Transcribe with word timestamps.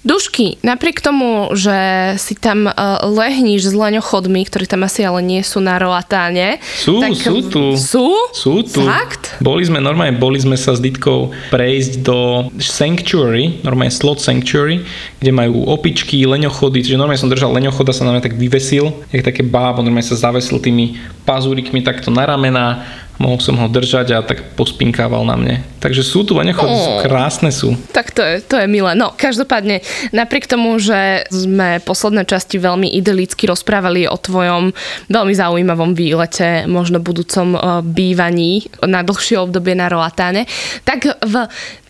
Dušky, 0.00 0.56
napriek 0.64 1.04
tomu, 1.04 1.52
že 1.52 1.76
si 2.16 2.32
tam 2.32 2.64
uh, 2.64 3.04
lehníš 3.04 3.68
s 3.68 3.74
leňochodmi, 3.76 4.48
ktorí 4.48 4.64
tam 4.64 4.88
asi 4.88 5.04
ale 5.04 5.20
nie 5.20 5.44
sú 5.44 5.60
na 5.60 5.76
Roatáne. 5.76 6.56
Sú, 6.64 7.04
tak, 7.04 7.12
sú 7.12 7.44
tu. 7.52 7.76
Sú? 7.76 8.08
Sú 8.32 8.64
tu. 8.64 8.80
Fakt? 8.80 9.36
Boli 9.44 9.60
sme 9.68 9.76
normálne, 9.76 10.16
boli 10.16 10.40
sme 10.40 10.56
sa 10.56 10.72
s 10.72 10.80
Ditkou 10.80 11.36
prejsť 11.52 12.00
do 12.00 12.48
Sanctuary, 12.56 13.60
normálne 13.60 13.92
Slot 13.92 14.24
Sanctuary, 14.24 14.80
kde 15.20 15.32
majú 15.36 15.68
opičky, 15.68 16.24
leňochody, 16.24 16.80
čiže 16.80 16.96
normálne 16.96 17.20
som 17.20 17.28
držal 17.28 17.52
leňochod 17.52 17.84
a 17.84 17.92
sa 17.92 18.08
na 18.08 18.16
mňa 18.16 18.24
tak 18.24 18.40
vyvesil, 18.40 19.04
jak 19.12 19.20
také 19.20 19.44
bábo, 19.44 19.84
normálne 19.84 20.08
sa 20.08 20.16
zavesil 20.16 20.64
tými 20.64 20.96
pazúrikmi 21.28 21.84
takto 21.84 22.08
na 22.08 22.24
ramena 22.24 22.88
mohol 23.20 23.36
som 23.38 23.60
ho 23.60 23.68
držať 23.68 24.16
a 24.16 24.24
tak 24.24 24.56
pospinkával 24.56 25.28
na 25.28 25.36
mne. 25.36 25.56
Takže 25.76 26.00
sú 26.00 26.24
tu 26.24 26.32
vaňachody, 26.32 26.72
oh. 26.72 26.80
sú 26.80 26.92
krásne 27.04 27.52
sú. 27.52 27.76
Tak 27.92 28.16
to 28.16 28.24
je, 28.24 28.40
to 28.40 28.56
je 28.56 28.66
milé. 28.66 28.96
No, 28.96 29.12
každopádne, 29.12 29.84
napriek 30.16 30.48
tomu, 30.48 30.80
že 30.80 31.28
sme 31.28 31.84
posledné 31.84 32.24
časti 32.24 32.56
veľmi 32.56 32.88
idylicky 32.96 33.44
rozprávali 33.44 34.08
o 34.08 34.16
tvojom 34.16 34.72
veľmi 35.12 35.34
zaujímavom 35.36 35.92
výlete, 35.92 36.64
možno 36.64 37.04
budúcom 37.04 37.48
uh, 37.54 37.60
bývaní 37.84 38.72
na 38.88 39.04
dlhšie 39.04 39.36
obdobie 39.36 39.76
na 39.76 39.92
Roatáne, 39.92 40.48
tak 40.88 41.04
v 41.20 41.34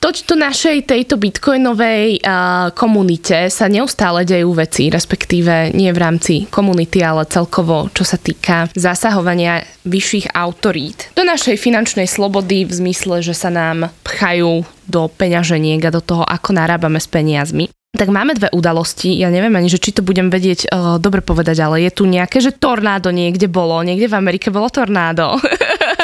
točto 0.00 0.32
našej 0.32 0.88
tejto 0.88 1.20
bitcoinovej 1.20 2.24
uh, 2.24 2.72
komunite 2.72 3.52
sa 3.52 3.68
neustále 3.68 4.24
dejú 4.24 4.56
veci, 4.56 4.88
respektíve 4.88 5.76
nie 5.76 5.92
v 5.92 6.00
rámci 6.00 6.34
komunity, 6.48 7.04
ale 7.04 7.28
celkovo, 7.28 7.92
čo 7.92 8.02
sa 8.02 8.16
týka 8.16 8.72
zasahovania 8.72 9.62
vyšších 9.84 10.32
autorít 10.32 11.12
do 11.12 11.22
našej 11.22 11.60
finančnej 11.60 12.08
slobody 12.08 12.64
v 12.64 12.72
zmysle, 12.72 13.20
že 13.20 13.36
sa 13.36 13.52
nám 13.52 13.92
pchajú 14.02 14.64
do 14.88 15.06
peňaženiek 15.12 15.84
a 15.84 15.94
do 15.94 16.00
toho, 16.00 16.24
ako 16.24 16.56
narábame 16.56 16.98
s 16.98 17.06
peniazmi. 17.06 17.68
Tak 17.90 18.06
máme 18.06 18.38
dve 18.38 18.48
udalosti, 18.54 19.18
ja 19.18 19.28
neviem 19.34 19.52
ani, 19.52 19.66
že 19.66 19.82
či 19.82 19.90
to 19.90 20.00
budem 20.00 20.32
vedieť 20.32 20.70
uh, 20.70 20.96
dobre 20.96 21.20
povedať, 21.20 21.60
ale 21.60 21.84
je 21.84 21.92
tu 21.92 22.08
nejaké, 22.08 22.40
že 22.40 22.56
tornádo 22.56 23.12
niekde 23.12 23.50
bolo, 23.50 23.76
niekde 23.84 24.08
v 24.08 24.16
Amerike 24.16 24.48
bolo 24.48 24.72
tornádo. 24.72 25.36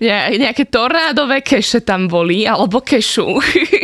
ne, 0.00 0.38
nejaké 0.38 0.66
tornádové 0.68 1.42
keše 1.42 1.82
tam 1.82 2.08
boli, 2.10 2.44
alebo 2.44 2.82
kešu. 2.82 3.38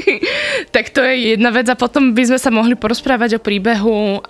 tak 0.75 0.91
to 0.91 1.03
je 1.03 1.35
jedna 1.37 1.51
vec 1.53 1.69
a 1.69 1.77
potom 1.79 2.13
by 2.13 2.23
sme 2.33 2.39
sa 2.39 2.51
mohli 2.53 2.75
porozprávať 2.79 3.39
o 3.39 3.45
príbehu 3.45 4.25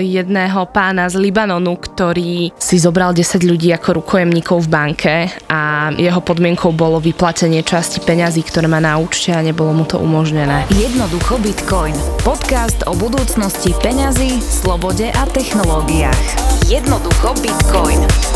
jedného 0.00 0.60
pána 0.70 1.06
z 1.08 1.20
Libanonu, 1.20 1.76
ktorý 1.76 2.52
si 2.56 2.76
zobral 2.80 3.14
10 3.14 3.44
ľudí 3.44 3.70
ako 3.74 4.02
rukojemníkov 4.02 4.66
v 4.66 4.68
banke 4.68 5.14
a 5.48 5.90
jeho 5.94 6.20
podmienkou 6.20 6.74
bolo 6.74 6.98
vyplatenie 6.98 7.62
časti 7.62 8.02
peňazí, 8.02 8.42
ktoré 8.44 8.66
má 8.66 8.82
na 8.82 8.98
účte 8.98 9.30
a 9.32 9.44
nebolo 9.44 9.72
mu 9.72 9.84
to 9.86 10.00
umožnené. 10.00 10.66
Jednoducho 10.74 11.38
Bitcoin. 11.40 11.94
Podcast 12.26 12.82
o 12.88 12.92
budúcnosti 12.96 13.76
peňazí, 13.80 14.40
slobode 14.40 15.10
a 15.12 15.22
technológiách. 15.30 16.22
Jednoducho 16.66 17.36
Bitcoin. 17.38 18.33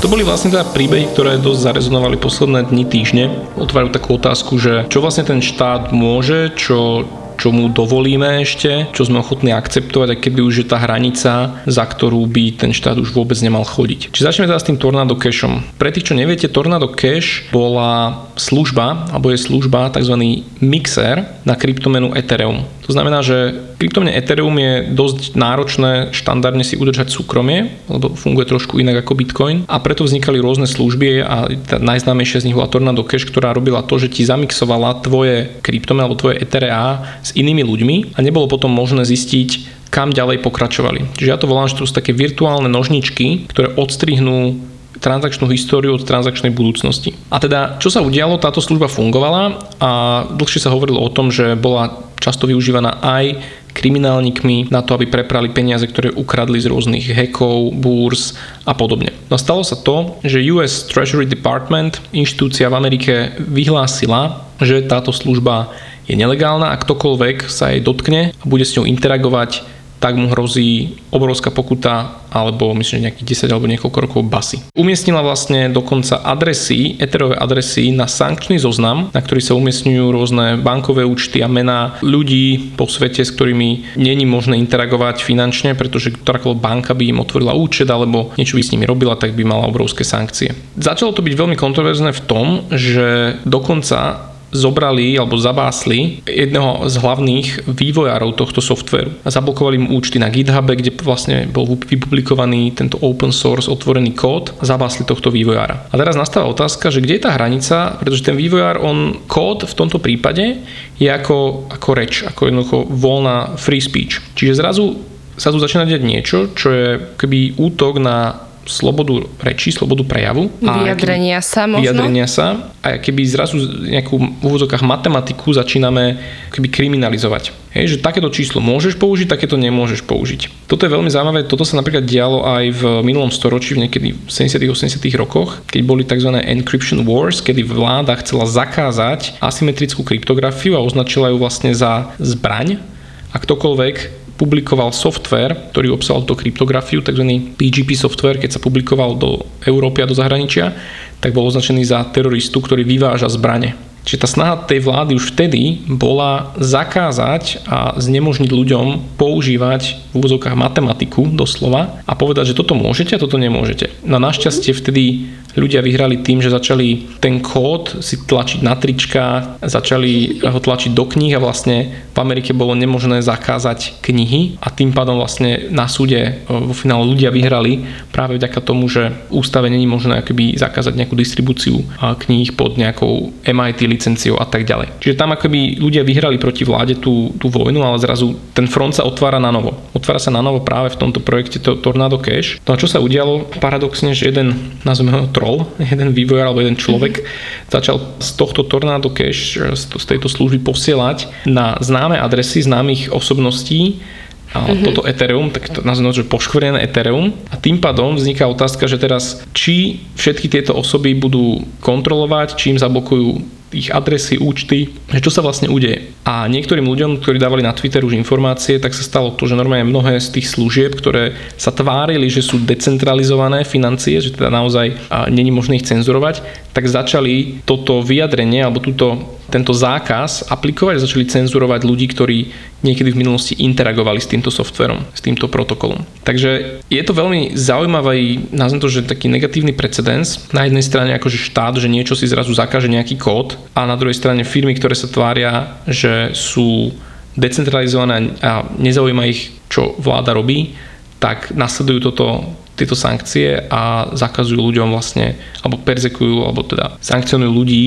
To 0.00 0.08
boli 0.08 0.24
vlastne 0.24 0.48
teda 0.48 0.64
príbehy, 0.64 1.12
ktoré 1.12 1.36
dosť 1.36 1.60
zarezonovali 1.60 2.16
posledné 2.16 2.72
dni, 2.72 2.88
týždne. 2.88 3.24
Otvárajú 3.60 3.92
takú 3.92 4.16
otázku, 4.16 4.56
že 4.56 4.88
čo 4.88 5.04
vlastne 5.04 5.28
ten 5.28 5.44
štát 5.44 5.92
môže, 5.92 6.56
čo, 6.56 7.04
čo 7.36 7.52
mu 7.52 7.68
dovolíme 7.68 8.40
ešte, 8.40 8.88
čo 8.96 9.04
sme 9.04 9.20
ochotní 9.20 9.52
akceptovať, 9.52 10.08
a 10.08 10.16
keby 10.16 10.40
už 10.40 10.64
je 10.64 10.66
tá 10.72 10.80
hranica, 10.80 11.60
za 11.68 11.84
ktorú 11.84 12.24
by 12.32 12.56
ten 12.56 12.72
štát 12.72 12.96
už 12.96 13.12
vôbec 13.12 13.36
nemal 13.44 13.60
chodiť. 13.60 14.08
Čiže 14.08 14.24
začneme 14.24 14.48
teda 14.48 14.64
s 14.64 14.68
tým 14.72 14.80
Tornado 14.80 15.20
Cashom. 15.20 15.60
Pre 15.76 15.92
tých, 15.92 16.08
čo 16.08 16.16
neviete, 16.16 16.48
Tornado 16.48 16.88
Cash 16.96 17.52
bola 17.52 18.24
služba, 18.40 19.04
alebo 19.12 19.28
je 19.28 19.36
služba, 19.36 19.92
tzv. 19.92 20.16
mixer 20.64 21.28
na 21.44 21.60
kryptomenu 21.60 22.16
Ethereum. 22.16 22.64
To 22.90 22.98
znamená, 22.98 23.22
že 23.22 23.54
kryptomene 23.78 24.18
Ethereum 24.18 24.58
je 24.58 24.90
dosť 24.90 25.38
náročné 25.38 26.10
štandardne 26.10 26.66
si 26.66 26.74
udržať 26.74 27.14
súkromie, 27.14 27.70
lebo 27.86 28.18
funguje 28.18 28.50
trošku 28.50 28.82
inak 28.82 29.06
ako 29.06 29.14
Bitcoin 29.14 29.62
a 29.70 29.78
preto 29.78 30.02
vznikali 30.02 30.42
rôzne 30.42 30.66
služby 30.66 31.22
a 31.22 31.46
tá 31.70 31.78
najznámejšia 31.78 32.42
z 32.42 32.46
nich 32.50 32.58
bola 32.58 32.66
Tornado 32.66 33.06
Cash, 33.06 33.30
ktorá 33.30 33.54
robila 33.54 33.86
to, 33.86 33.94
že 33.94 34.10
ti 34.10 34.26
zamixovala 34.26 35.06
tvoje 35.06 35.62
kryptome 35.62 36.02
alebo 36.02 36.18
tvoje 36.18 36.42
Etherea 36.42 37.22
s 37.22 37.30
inými 37.30 37.62
ľuďmi 37.62 38.18
a 38.18 38.26
nebolo 38.26 38.50
potom 38.50 38.74
možné 38.74 39.06
zistiť, 39.06 39.78
kam 39.94 40.10
ďalej 40.10 40.42
pokračovali. 40.42 41.14
Čiže 41.14 41.30
ja 41.30 41.38
to 41.38 41.46
volám, 41.46 41.70
že 41.70 41.78
to 41.78 41.86
sú 41.86 41.94
také 41.94 42.10
virtuálne 42.10 42.66
nožničky, 42.66 43.46
ktoré 43.50 43.70
odstrihnú 43.74 44.69
transakčnú 45.00 45.48
históriu 45.48 45.96
od 45.96 46.04
transakčnej 46.04 46.52
budúcnosti. 46.52 47.16
A 47.32 47.40
teda, 47.40 47.80
čo 47.80 47.88
sa 47.88 48.04
udialo, 48.04 48.36
táto 48.36 48.60
služba 48.60 48.86
fungovala 48.86 49.58
a 49.80 49.90
dlhšie 50.28 50.60
sa 50.60 50.72
hovorilo 50.72 51.00
o 51.00 51.10
tom, 51.10 51.32
že 51.32 51.56
bola 51.56 52.04
často 52.20 52.44
využívaná 52.44 53.00
aj 53.00 53.40
kriminálnikmi 53.72 54.68
na 54.68 54.82
to, 54.84 54.98
aby 54.98 55.08
preprali 55.08 55.48
peniaze, 55.54 55.86
ktoré 55.86 56.12
ukradli 56.12 56.60
z 56.60 56.68
rôznych 56.68 57.06
hekov, 57.16 57.72
búrs 57.80 58.36
a 58.66 58.76
podobne. 58.76 59.14
No 59.32 59.40
stalo 59.40 59.64
sa 59.64 59.78
to, 59.78 60.20
že 60.26 60.44
US 60.52 60.90
Treasury 60.90 61.24
Department, 61.24 62.02
inštitúcia 62.12 62.68
v 62.68 62.76
Amerike, 62.76 63.14
vyhlásila, 63.40 64.44
že 64.60 64.84
táto 64.84 65.14
služba 65.14 65.72
je 66.10 66.18
nelegálna 66.18 66.74
a 66.74 66.80
ktokoľvek 66.80 67.46
sa 67.46 67.70
jej 67.70 67.80
dotkne 67.80 68.34
a 68.34 68.44
bude 68.44 68.66
s 68.66 68.74
ňou 68.74 68.84
interagovať, 68.84 69.62
tak 70.00 70.16
mu 70.16 70.32
hrozí 70.32 70.96
obrovská 71.12 71.52
pokuta 71.52 72.24
alebo 72.32 72.72
myslím, 72.78 73.02
že 73.02 73.06
nejakých 73.10 73.46
10 73.46 73.52
alebo 73.52 73.66
niekoľko 73.68 73.98
rokov 74.00 74.20
basy. 74.24 74.62
Umiestnila 74.72 75.20
vlastne 75.20 75.68
dokonca 75.68 76.22
adresy, 76.22 76.96
eterové 76.96 77.36
adresy 77.36 77.90
na 77.90 78.06
sankčný 78.06 78.56
zoznam, 78.56 79.10
na 79.12 79.20
ktorý 79.20 79.42
sa 79.42 79.58
umiestňujú 79.58 80.04
rôzne 80.08 80.46
bankové 80.62 81.02
účty 81.04 81.42
a 81.42 81.50
mená 81.50 81.98
ľudí 82.00 82.72
po 82.78 82.86
svete, 82.86 83.26
s 83.26 83.34
ktorými 83.34 83.98
není 83.98 84.24
možné 84.24 84.56
interagovať 84.62 85.26
finančne, 85.26 85.74
pretože 85.74 86.14
ktorákoľvek 86.14 86.62
banka 86.62 86.94
by 86.94 87.04
im 87.10 87.20
otvorila 87.20 87.52
účet 87.58 87.90
alebo 87.90 88.30
niečo 88.38 88.56
by 88.56 88.62
s 88.62 88.72
nimi 88.72 88.86
robila, 88.86 89.18
tak 89.18 89.34
by 89.34 89.42
mala 89.42 89.66
obrovské 89.66 90.06
sankcie. 90.06 90.54
Začalo 90.78 91.12
to 91.12 91.26
byť 91.26 91.34
veľmi 91.34 91.56
kontroverzné 91.58 92.14
v 92.14 92.24
tom, 92.24 92.46
že 92.70 93.36
dokonca 93.42 94.29
zobrali 94.50 95.14
alebo 95.14 95.38
zabásli 95.38 96.26
jedného 96.26 96.90
z 96.90 96.94
hlavných 96.98 97.48
vývojárov 97.70 98.34
tohto 98.34 98.58
softveru 98.58 99.14
a 99.22 99.28
zablokovali 99.30 99.78
mu 99.78 99.88
účty 99.94 100.18
na 100.18 100.28
GitHube, 100.28 100.74
kde 100.74 100.90
vlastne 101.00 101.46
bol 101.46 101.66
vypublikovaný 101.66 102.74
tento 102.74 102.98
open 103.00 103.30
source 103.30 103.70
otvorený 103.70 104.14
kód 104.14 104.54
a 104.58 104.64
zabásli 104.66 105.06
tohto 105.06 105.30
vývojára. 105.30 105.86
A 105.90 105.94
teraz 105.94 106.18
nastáva 106.18 106.50
otázka, 106.50 106.90
že 106.90 107.02
kde 107.02 107.18
je 107.18 107.24
tá 107.24 107.32
hranica, 107.34 107.96
pretože 108.02 108.26
ten 108.26 108.34
vývojár, 108.34 108.82
on 108.82 109.22
kód 109.30 109.64
v 109.64 109.74
tomto 109.78 110.02
prípade 110.02 110.62
je 110.98 111.08
ako, 111.08 111.70
ako 111.70 111.88
reč, 111.94 112.26
ako 112.26 112.50
jednoducho 112.50 112.78
voľná 112.90 113.54
free 113.54 113.80
speech. 113.80 114.18
Čiže 114.34 114.58
zrazu 114.58 114.98
sa 115.40 115.48
tu 115.48 115.56
začína 115.56 115.88
diať 115.88 116.04
niečo, 116.04 116.52
čo 116.52 116.68
je 116.68 116.88
keby 117.16 117.56
útok 117.56 117.96
na 117.96 118.49
slobodu 118.68 119.24
reči, 119.40 119.72
slobodu 119.72 120.04
prejavu. 120.04 120.52
Vyjadrenia 120.60 121.40
sa 121.40 121.64
možno. 121.64 121.84
Vyjadrenia 121.84 122.26
sa. 122.28 122.72
A 122.80 122.96
keby 122.96 123.24
zrazu 123.28 123.60
nejakú 123.88 124.16
v 124.16 124.44
úvodzokách 124.44 124.80
matematiku 124.84 125.52
začíname 125.52 126.16
keby 126.52 126.68
kriminalizovať. 126.72 127.52
Hej, 127.70 127.96
že 127.96 128.02
takéto 128.02 128.26
číslo 128.34 128.58
môžeš 128.58 128.98
použiť, 128.98 129.30
takéto 129.30 129.54
nemôžeš 129.54 130.02
použiť. 130.02 130.66
Toto 130.66 130.82
je 130.82 130.90
veľmi 130.90 131.06
zaujímavé, 131.06 131.46
toto 131.46 131.62
sa 131.62 131.78
napríklad 131.78 132.02
dialo 132.02 132.42
aj 132.42 132.64
v 132.74 132.82
minulom 133.06 133.30
storočí, 133.30 133.78
v 133.78 133.86
niekedy 133.86 134.16
v 134.16 134.30
70 134.30 134.58
80 134.66 134.98
rokoch, 135.14 135.62
keď 135.70 135.80
boli 135.86 136.02
tzv. 136.02 136.34
encryption 136.34 137.06
wars, 137.06 137.38
kedy 137.38 137.62
vláda 137.62 138.18
chcela 138.18 138.48
zakázať 138.48 139.38
asymetrickú 139.38 140.02
kryptografiu 140.02 140.74
a 140.74 140.82
označila 140.82 141.30
ju 141.30 141.38
vlastne 141.38 141.70
za 141.70 142.10
zbraň 142.18 142.82
a 143.30 143.36
ktokoľvek 143.38 144.19
publikoval 144.40 144.96
software, 144.96 145.52
ktorý 145.76 145.92
obsahoval 145.92 146.24
to 146.24 146.32
kryptografiu, 146.32 147.04
tzv. 147.04 147.20
PGP 147.60 147.92
software, 147.92 148.40
keď 148.40 148.56
sa 148.56 148.64
publikoval 148.64 149.20
do 149.20 149.44
Európy 149.68 150.00
a 150.00 150.08
do 150.08 150.16
zahraničia, 150.16 150.72
tak 151.20 151.36
bol 151.36 151.44
označený 151.44 151.84
za 151.84 152.00
teroristu, 152.08 152.64
ktorý 152.64 152.88
vyváža 152.88 153.28
zbrane. 153.28 153.76
Čiže 154.00 154.22
tá 154.24 154.28
snaha 154.32 154.54
tej 154.64 154.80
vlády 154.80 155.12
už 155.12 155.36
vtedy 155.36 155.84
bola 155.84 156.56
zakázať 156.56 157.68
a 157.68 158.00
znemožniť 158.00 158.48
ľuďom 158.48 158.86
používať 159.20 160.00
v 160.10 160.12
úvodzovkách 160.16 160.56
matematiku 160.56 161.28
doslova 161.28 162.00
a 162.08 162.12
povedať, 162.16 162.56
že 162.56 162.58
toto 162.58 162.72
môžete 162.72 163.20
a 163.20 163.22
toto 163.22 163.36
nemôžete. 163.36 163.92
No 164.00 164.16
našťastie 164.16 164.72
vtedy 164.72 165.28
ľudia 165.56 165.82
vyhrali 165.82 166.22
tým, 166.22 166.38
že 166.44 166.52
začali 166.52 167.18
ten 167.18 167.40
kód 167.42 168.02
si 168.04 168.20
tlačiť 168.20 168.60
na 168.62 168.76
trička, 168.76 169.56
začali 169.64 170.44
ho 170.44 170.58
tlačiť 170.58 170.92
do 170.94 171.04
kníh 171.06 171.34
a 171.34 171.42
vlastne 171.42 172.06
v 172.10 172.18
Amerike 172.18 172.52
bolo 172.52 172.74
nemožné 172.74 173.22
zakázať 173.22 174.02
knihy 174.02 174.60
a 174.60 174.68
tým 174.70 174.90
pádom 174.92 175.16
vlastne 175.18 175.70
na 175.70 175.86
súde 175.86 176.20
e, 176.20 176.30
vo 176.46 176.74
finále 176.74 177.06
ľudia 177.06 177.30
vyhrali 177.32 177.86
práve 178.10 178.36
vďaka 178.36 178.60
tomu, 178.60 178.90
že 178.90 179.14
ústave 179.30 179.70
není 179.70 179.86
možné 179.86 180.20
akoby 180.20 180.58
zakázať 180.58 180.94
nejakú 180.94 181.14
distribúciu 181.14 181.82
kníh 181.98 182.52
pod 182.54 182.76
nejakou 182.76 183.32
MIT 183.46 183.86
licenciou 183.86 184.36
a 184.36 184.46
tak 184.46 184.66
ďalej. 184.66 185.00
Čiže 185.00 185.18
tam 185.18 185.32
akoby 185.32 185.78
ľudia 185.78 186.02
vyhrali 186.04 186.36
proti 186.36 186.66
vláde 186.66 186.98
tú, 186.98 187.32
tú 187.38 187.48
vojnu, 187.48 187.80
ale 187.80 188.02
zrazu 188.02 188.36
ten 188.52 188.66
front 188.66 188.96
sa 188.96 189.06
otvára 189.06 189.38
na 189.38 189.54
novo. 189.54 189.78
Otvára 189.94 190.18
sa 190.18 190.34
na 190.34 190.42
novo 190.42 190.60
práve 190.60 190.92
v 190.92 191.00
tomto 191.00 191.22
projekte 191.22 191.62
to 191.62 191.78
Tornado 191.78 192.18
Cash. 192.18 192.58
No 192.66 192.74
a 192.74 192.80
čo 192.80 192.90
sa 192.90 193.00
udialo? 193.00 193.48
Paradoxne, 193.62 194.12
že 194.12 194.30
jeden, 194.30 194.76
nazveme 194.82 195.14
ho 195.14 195.30
troll, 195.40 195.64
jeden 195.92 196.12
vývojár 196.12 196.52
alebo 196.52 196.60
jeden 196.60 196.76
človek 196.76 197.24
mm-hmm. 197.24 197.72
začal 197.72 197.96
z 198.20 198.30
tohto 198.36 198.68
Tornado 198.68 199.08
Cash, 199.08 199.56
z 199.56 200.04
tejto 200.04 200.28
služby 200.28 200.60
posielať 200.60 201.48
na 201.48 201.80
známe 201.80 202.20
adresy 202.20 202.60
známych 202.60 203.08
osobností 203.08 204.04
a 204.52 204.66
mm-hmm. 204.66 204.84
toto 204.84 205.06
Ethereum, 205.06 205.48
tak 205.54 205.70
to 205.70 205.80
nazveme 205.86 206.10
že 206.10 206.26
poškvrnené 206.26 206.82
Ethereum 206.82 207.32
a 207.48 207.56
tým 207.56 207.78
pádom 207.78 208.18
vzniká 208.18 208.50
otázka, 208.50 208.90
že 208.90 208.98
teraz 208.98 209.46
či 209.56 210.02
všetky 210.18 210.50
tieto 210.50 210.74
osoby 210.74 211.14
budú 211.14 211.62
kontrolovať, 211.80 212.58
či 212.58 212.74
im 212.74 212.78
zablokujú 212.82 213.59
ich 213.70 213.94
adresy, 213.94 214.34
účty, 214.38 214.90
že 215.10 215.22
čo 215.22 215.30
sa 215.30 215.42
vlastne 215.42 215.70
udeje. 215.70 216.10
A 216.26 216.46
niektorým 216.50 216.86
ľuďom, 216.86 217.22
ktorí 217.22 217.38
dávali 217.38 217.62
na 217.62 217.74
Twitter 217.74 218.02
už 218.02 218.18
informácie, 218.18 218.82
tak 218.82 218.94
sa 218.94 219.06
stalo 219.06 219.34
to, 219.34 219.46
že 219.46 219.58
normálne 219.58 219.86
mnohé 219.86 220.18
z 220.18 220.38
tých 220.38 220.50
služieb, 220.50 220.98
ktoré 220.98 221.38
sa 221.54 221.70
tvárili, 221.70 222.26
že 222.26 222.42
sú 222.42 222.58
decentralizované 222.62 223.62
financie, 223.62 224.18
že 224.18 224.34
teda 224.34 224.50
naozaj 224.50 224.94
není 225.30 225.54
možné 225.54 225.78
ich 225.78 225.86
cenzurovať, 225.86 226.42
tak 226.70 226.86
začali 226.86 227.66
toto 227.66 228.02
vyjadrenie 228.02 228.62
alebo 228.62 228.78
túto 228.78 229.38
tento 229.50 229.74
zákaz 229.74 230.46
aplikovať 230.46 231.02
začali 231.02 231.26
cenzurovať 231.26 231.82
ľudí, 231.82 232.06
ktorí 232.14 232.38
niekedy 232.86 233.10
v 233.12 233.20
minulosti 233.20 233.58
interagovali 233.58 234.22
s 234.22 234.30
týmto 234.30 234.48
softverom, 234.48 235.02
s 235.10 235.20
týmto 235.20 235.50
protokolom. 235.50 236.06
Takže 236.22 236.80
je 236.86 237.02
to 237.02 237.12
veľmi 237.12 237.58
zaujímavý, 237.58 238.54
nazvem 238.54 238.80
to, 238.80 238.88
že 238.88 239.10
taký 239.10 239.26
negatívny 239.26 239.74
precedens. 239.74 240.46
Na 240.54 240.64
jednej 240.64 240.86
strane 240.86 241.10
akože 241.18 241.50
štát, 241.50 241.82
že 241.82 241.90
niečo 241.90 242.14
si 242.14 242.30
zrazu 242.30 242.54
zakáže 242.54 242.86
nejaký 242.86 243.18
kód 243.18 243.58
a 243.74 243.84
na 243.84 243.98
druhej 243.98 244.16
strane 244.16 244.46
firmy, 244.46 244.78
ktoré 244.78 244.94
sa 244.94 245.10
tvária, 245.10 245.82
že 245.90 246.30
sú 246.32 246.94
decentralizované 247.34 248.38
a 248.40 248.64
nezaujíma 248.78 249.26
ich, 249.26 249.50
čo 249.66 249.98
vláda 249.98 250.34
robí, 250.34 250.78
tak 251.20 251.52
nasledujú 251.52 252.10
toto, 252.10 252.56
tieto 252.80 252.96
sankcie 252.96 253.68
a 253.68 254.08
zakazujú 254.16 254.72
ľuďom 254.72 254.88
vlastne, 254.88 255.36
alebo 255.60 255.76
perzekujú, 255.84 256.48
alebo 256.48 256.64
teda 256.64 256.96
sankcionujú 257.04 257.52
ľudí, 257.52 257.84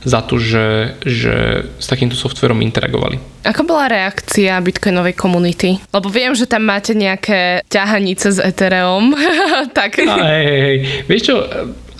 za 0.00 0.24
to, 0.24 0.40
že, 0.40 0.96
že 1.04 1.68
s 1.76 1.86
takýmto 1.86 2.16
softverom 2.16 2.64
interagovali. 2.64 3.20
Ako 3.44 3.68
bola 3.68 3.88
reakcia 3.88 4.56
bitcoinovej 4.64 5.12
komunity? 5.12 5.76
Lebo 5.92 6.08
viem, 6.08 6.32
že 6.32 6.48
tam 6.48 6.64
máte 6.64 6.96
nejaké 6.96 7.60
ťahanice 7.68 8.32
s 8.32 8.38
Ethereum. 8.40 9.12
tak... 9.76 10.00
A 10.00 10.24
hej, 10.24 10.44
hej, 10.44 10.60
hej. 10.64 10.78
Vieš 11.04 11.22
čo, 11.28 11.34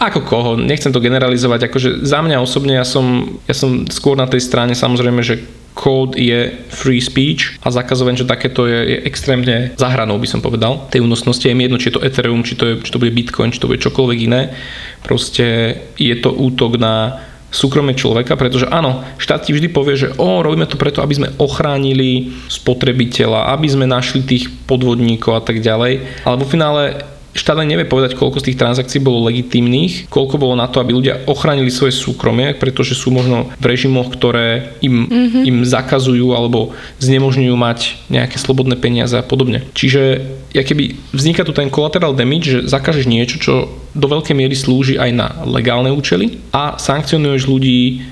ako 0.00 0.20
koho? 0.24 0.50
Nechcem 0.56 0.96
to 0.96 1.04
generalizovať. 1.04 1.68
Akože 1.68 1.90
za 2.08 2.24
mňa 2.24 2.40
osobne 2.40 2.80
ja 2.80 2.88
som, 2.88 3.36
ja 3.44 3.52
som 3.52 3.84
skôr 3.92 4.16
na 4.16 4.24
tej 4.24 4.40
strane 4.40 4.72
samozrejme, 4.72 5.20
že 5.20 5.44
kód 5.74 6.18
je 6.18 6.52
free 6.68 7.00
speech 7.00 7.62
a 7.62 7.70
zakazovať, 7.70 8.24
že 8.24 8.30
takéto 8.30 8.66
je, 8.66 8.96
je 8.96 8.98
extrémne 9.06 9.72
zahranou, 9.78 10.18
by 10.18 10.28
som 10.28 10.44
povedal, 10.44 10.90
tej 10.90 11.00
únosnosti. 11.00 11.46
Je 11.46 11.56
mi 11.56 11.64
jedno, 11.64 11.80
či 11.80 11.88
je 11.88 11.96
to 11.96 12.04
Ethereum, 12.04 12.42
či 12.44 12.58
to, 12.58 12.64
je, 12.66 12.74
či 12.84 12.90
to 12.90 13.00
bude 13.00 13.14
Bitcoin, 13.14 13.54
či 13.54 13.62
to 13.62 13.70
bude 13.70 13.80
čokoľvek 13.80 14.18
iné. 14.26 14.52
Proste 15.00 15.76
je 15.96 16.14
to 16.18 16.34
útok 16.34 16.76
na 16.76 17.24
súkromie 17.50 17.98
človeka, 17.98 18.38
pretože 18.38 18.70
áno, 18.70 19.02
štát 19.18 19.42
ti 19.42 19.50
vždy 19.50 19.74
povie, 19.74 19.98
že 19.98 20.14
o, 20.22 20.38
robíme 20.38 20.70
to 20.70 20.78
preto, 20.78 21.02
aby 21.02 21.18
sme 21.18 21.34
ochránili 21.34 22.30
spotrebiteľa, 22.46 23.50
aby 23.58 23.66
sme 23.66 23.90
našli 23.90 24.22
tých 24.22 24.46
podvodníkov 24.70 25.34
a 25.34 25.42
tak 25.42 25.58
ďalej, 25.58 26.22
ale 26.22 26.36
vo 26.38 26.46
finále 26.46 27.02
štát 27.30 27.62
nevie 27.62 27.86
povedať, 27.86 28.18
koľko 28.18 28.42
z 28.42 28.50
tých 28.50 28.60
transakcií 28.60 28.98
bolo 28.98 29.26
legitímnych, 29.30 30.10
koľko 30.10 30.36
bolo 30.40 30.54
na 30.58 30.66
to, 30.66 30.82
aby 30.82 30.90
ľudia 30.94 31.14
ochránili 31.30 31.70
svoje 31.70 31.94
súkromie, 31.94 32.58
pretože 32.58 32.98
sú 32.98 33.14
možno 33.14 33.50
v 33.62 33.64
režimoch, 33.70 34.10
ktoré 34.10 34.74
im, 34.82 35.06
mm-hmm. 35.06 35.42
im 35.46 35.56
zakazujú 35.62 36.34
alebo 36.34 36.74
znemožňujú 36.98 37.54
mať 37.54 37.78
nejaké 38.10 38.36
slobodné 38.38 38.74
peniaze 38.78 39.14
a 39.14 39.22
podobne. 39.22 39.62
Čiže 39.74 40.02
ja 40.50 40.66
keby 40.66 41.14
vzniká 41.14 41.46
tu 41.46 41.54
ten 41.54 41.70
collateral 41.70 42.18
damage, 42.18 42.50
že 42.50 42.66
zakážeš 42.66 43.06
niečo, 43.06 43.36
čo 43.38 43.54
do 43.94 44.06
veľkej 44.06 44.34
miery 44.34 44.54
slúži 44.54 44.98
aj 44.98 45.10
na 45.14 45.26
legálne 45.46 45.90
účely 45.90 46.42
a 46.50 46.78
sankcionuješ 46.78 47.46
ľudí 47.46 48.02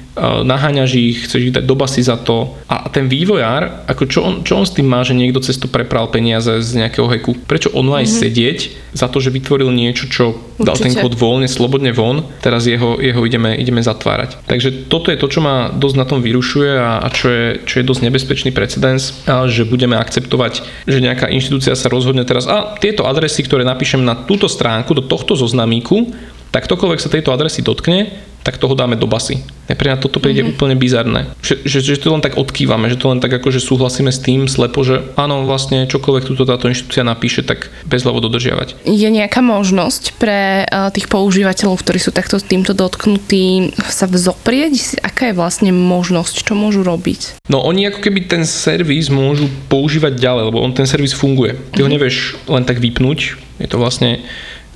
naháňaš 0.45 0.91
ich, 0.95 1.17
chceš 1.25 1.51
ich 1.51 1.55
dať 1.55 1.65
do 1.65 1.75
basy 1.79 2.03
za 2.03 2.19
to. 2.19 2.59
A 2.67 2.91
ten 2.91 3.07
vývojár, 3.07 3.87
ako 3.87 4.05
čo 4.07 4.21
on, 4.23 4.35
čo 4.43 4.59
on 4.59 4.67
s 4.67 4.75
tým 4.75 4.87
má, 4.91 5.01
že 5.07 5.15
niekto 5.15 5.41
cez 5.41 5.57
to 5.57 5.71
prepral 5.71 6.11
peniaze 6.11 6.51
z 6.61 6.71
nejakého 6.79 7.07
heku? 7.09 7.39
Prečo 7.47 7.73
on 7.73 7.89
má 7.89 8.03
aj 8.03 8.09
mm-hmm. 8.11 8.23
sedieť 8.27 8.59
za 8.93 9.07
to, 9.07 9.23
že 9.23 9.31
vytvoril 9.31 9.71
niečo, 9.71 10.09
čo 10.09 10.35
Určite. 10.35 10.65
dal 10.65 10.77
ten 10.77 10.93
kód 10.97 11.15
voľne, 11.15 11.47
slobodne 11.47 11.93
von, 11.95 12.25
teraz 12.43 12.67
jeho, 12.67 12.99
jeho 12.99 13.23
ideme, 13.23 13.55
ideme 13.55 13.85
zatvárať. 13.85 14.43
Takže 14.49 14.91
toto 14.91 15.13
je 15.13 15.21
to, 15.21 15.29
čo 15.29 15.41
ma 15.45 15.71
dosť 15.71 15.97
na 15.97 16.07
tom 16.09 16.21
vyrušuje 16.25 16.71
a, 16.75 17.05
a 17.05 17.09
čo, 17.13 17.27
je, 17.31 17.47
čo 17.63 17.75
je 17.81 17.89
dosť 17.89 18.03
nebezpečný 18.09 18.51
precedens, 18.51 19.23
a 19.29 19.47
že 19.47 19.69
budeme 19.69 19.95
akceptovať, 20.01 20.65
že 20.89 20.99
nejaká 21.05 21.31
inštitúcia 21.31 21.77
sa 21.77 21.93
rozhodne 21.93 22.25
teraz, 22.25 22.49
a 22.49 22.75
tieto 22.81 23.07
adresy, 23.07 23.45
ktoré 23.45 23.63
napíšem 23.63 24.03
na 24.03 24.17
túto 24.17 24.49
stránku, 24.51 24.97
do 24.97 25.05
tohto 25.05 25.37
zoznamíku, 25.37 26.11
tak 26.51 26.65
ktokoľvek 26.65 27.01
sa 27.01 27.13
tejto 27.13 27.33
adresy 27.35 27.61
dotkne, 27.61 28.09
tak 28.49 28.57
toho 28.57 28.73
dáme 28.73 28.97
do 28.97 29.05
basy. 29.05 29.45
Pre 29.69 29.77
mňa 29.77 30.01
toto 30.01 30.25
príde 30.25 30.41
mm-hmm. 30.41 30.57
úplne 30.57 30.77
bizarné. 30.81 31.29
Že, 31.45 31.69
že, 31.69 31.79
že 31.85 32.01
to 32.01 32.17
len 32.17 32.25
tak 32.25 32.41
odkývame, 32.41 32.89
že 32.89 32.97
to 32.97 33.13
len 33.13 33.21
tak 33.21 33.29
ako, 33.37 33.53
že 33.53 33.61
súhlasíme 33.61 34.09
s 34.09 34.25
tým 34.25 34.49
slepo, 34.49 34.81
že 34.81 35.05
áno, 35.21 35.45
vlastne 35.45 35.85
čokoľvek 35.85 36.25
túto 36.25 36.49
táto 36.49 36.73
inštitúcia 36.73 37.05
napíše, 37.05 37.45
tak 37.45 37.69
bezhlavo 37.85 38.25
dodržiavať. 38.25 38.89
Je 38.89 39.09
nejaká 39.13 39.45
možnosť 39.45 40.17
pre 40.17 40.65
uh, 40.65 40.89
tých 40.89 41.13
používateľov, 41.13 41.85
ktorí 41.85 42.01
sú 42.01 42.09
takto 42.09 42.41
týmto 42.41 42.73
dotknutí, 42.73 43.77
sa 43.93 44.09
vzoprieť? 44.09 45.05
Aká 45.05 45.29
je 45.29 45.37
vlastne 45.37 45.69
možnosť, 45.69 46.49
čo 46.49 46.57
môžu 46.57 46.81
robiť? 46.81 47.45
No 47.53 47.61
oni 47.61 47.93
ako 47.93 48.01
keby 48.01 48.33
ten 48.33 48.49
servis 48.49 49.13
môžu 49.13 49.53
používať 49.69 50.17
ďalej, 50.17 50.49
lebo 50.49 50.65
on 50.65 50.73
ten 50.73 50.89
servis 50.89 51.13
funguje. 51.13 51.53
Ty 51.53 51.61
mm-hmm. 51.61 51.81
ho 51.85 51.89
mhm. 51.93 51.95
nevieš 52.01 52.17
len 52.49 52.65
tak 52.65 52.81
vypnúť. 52.81 53.45
Je 53.61 53.69
to 53.69 53.77
vlastne 53.77 54.25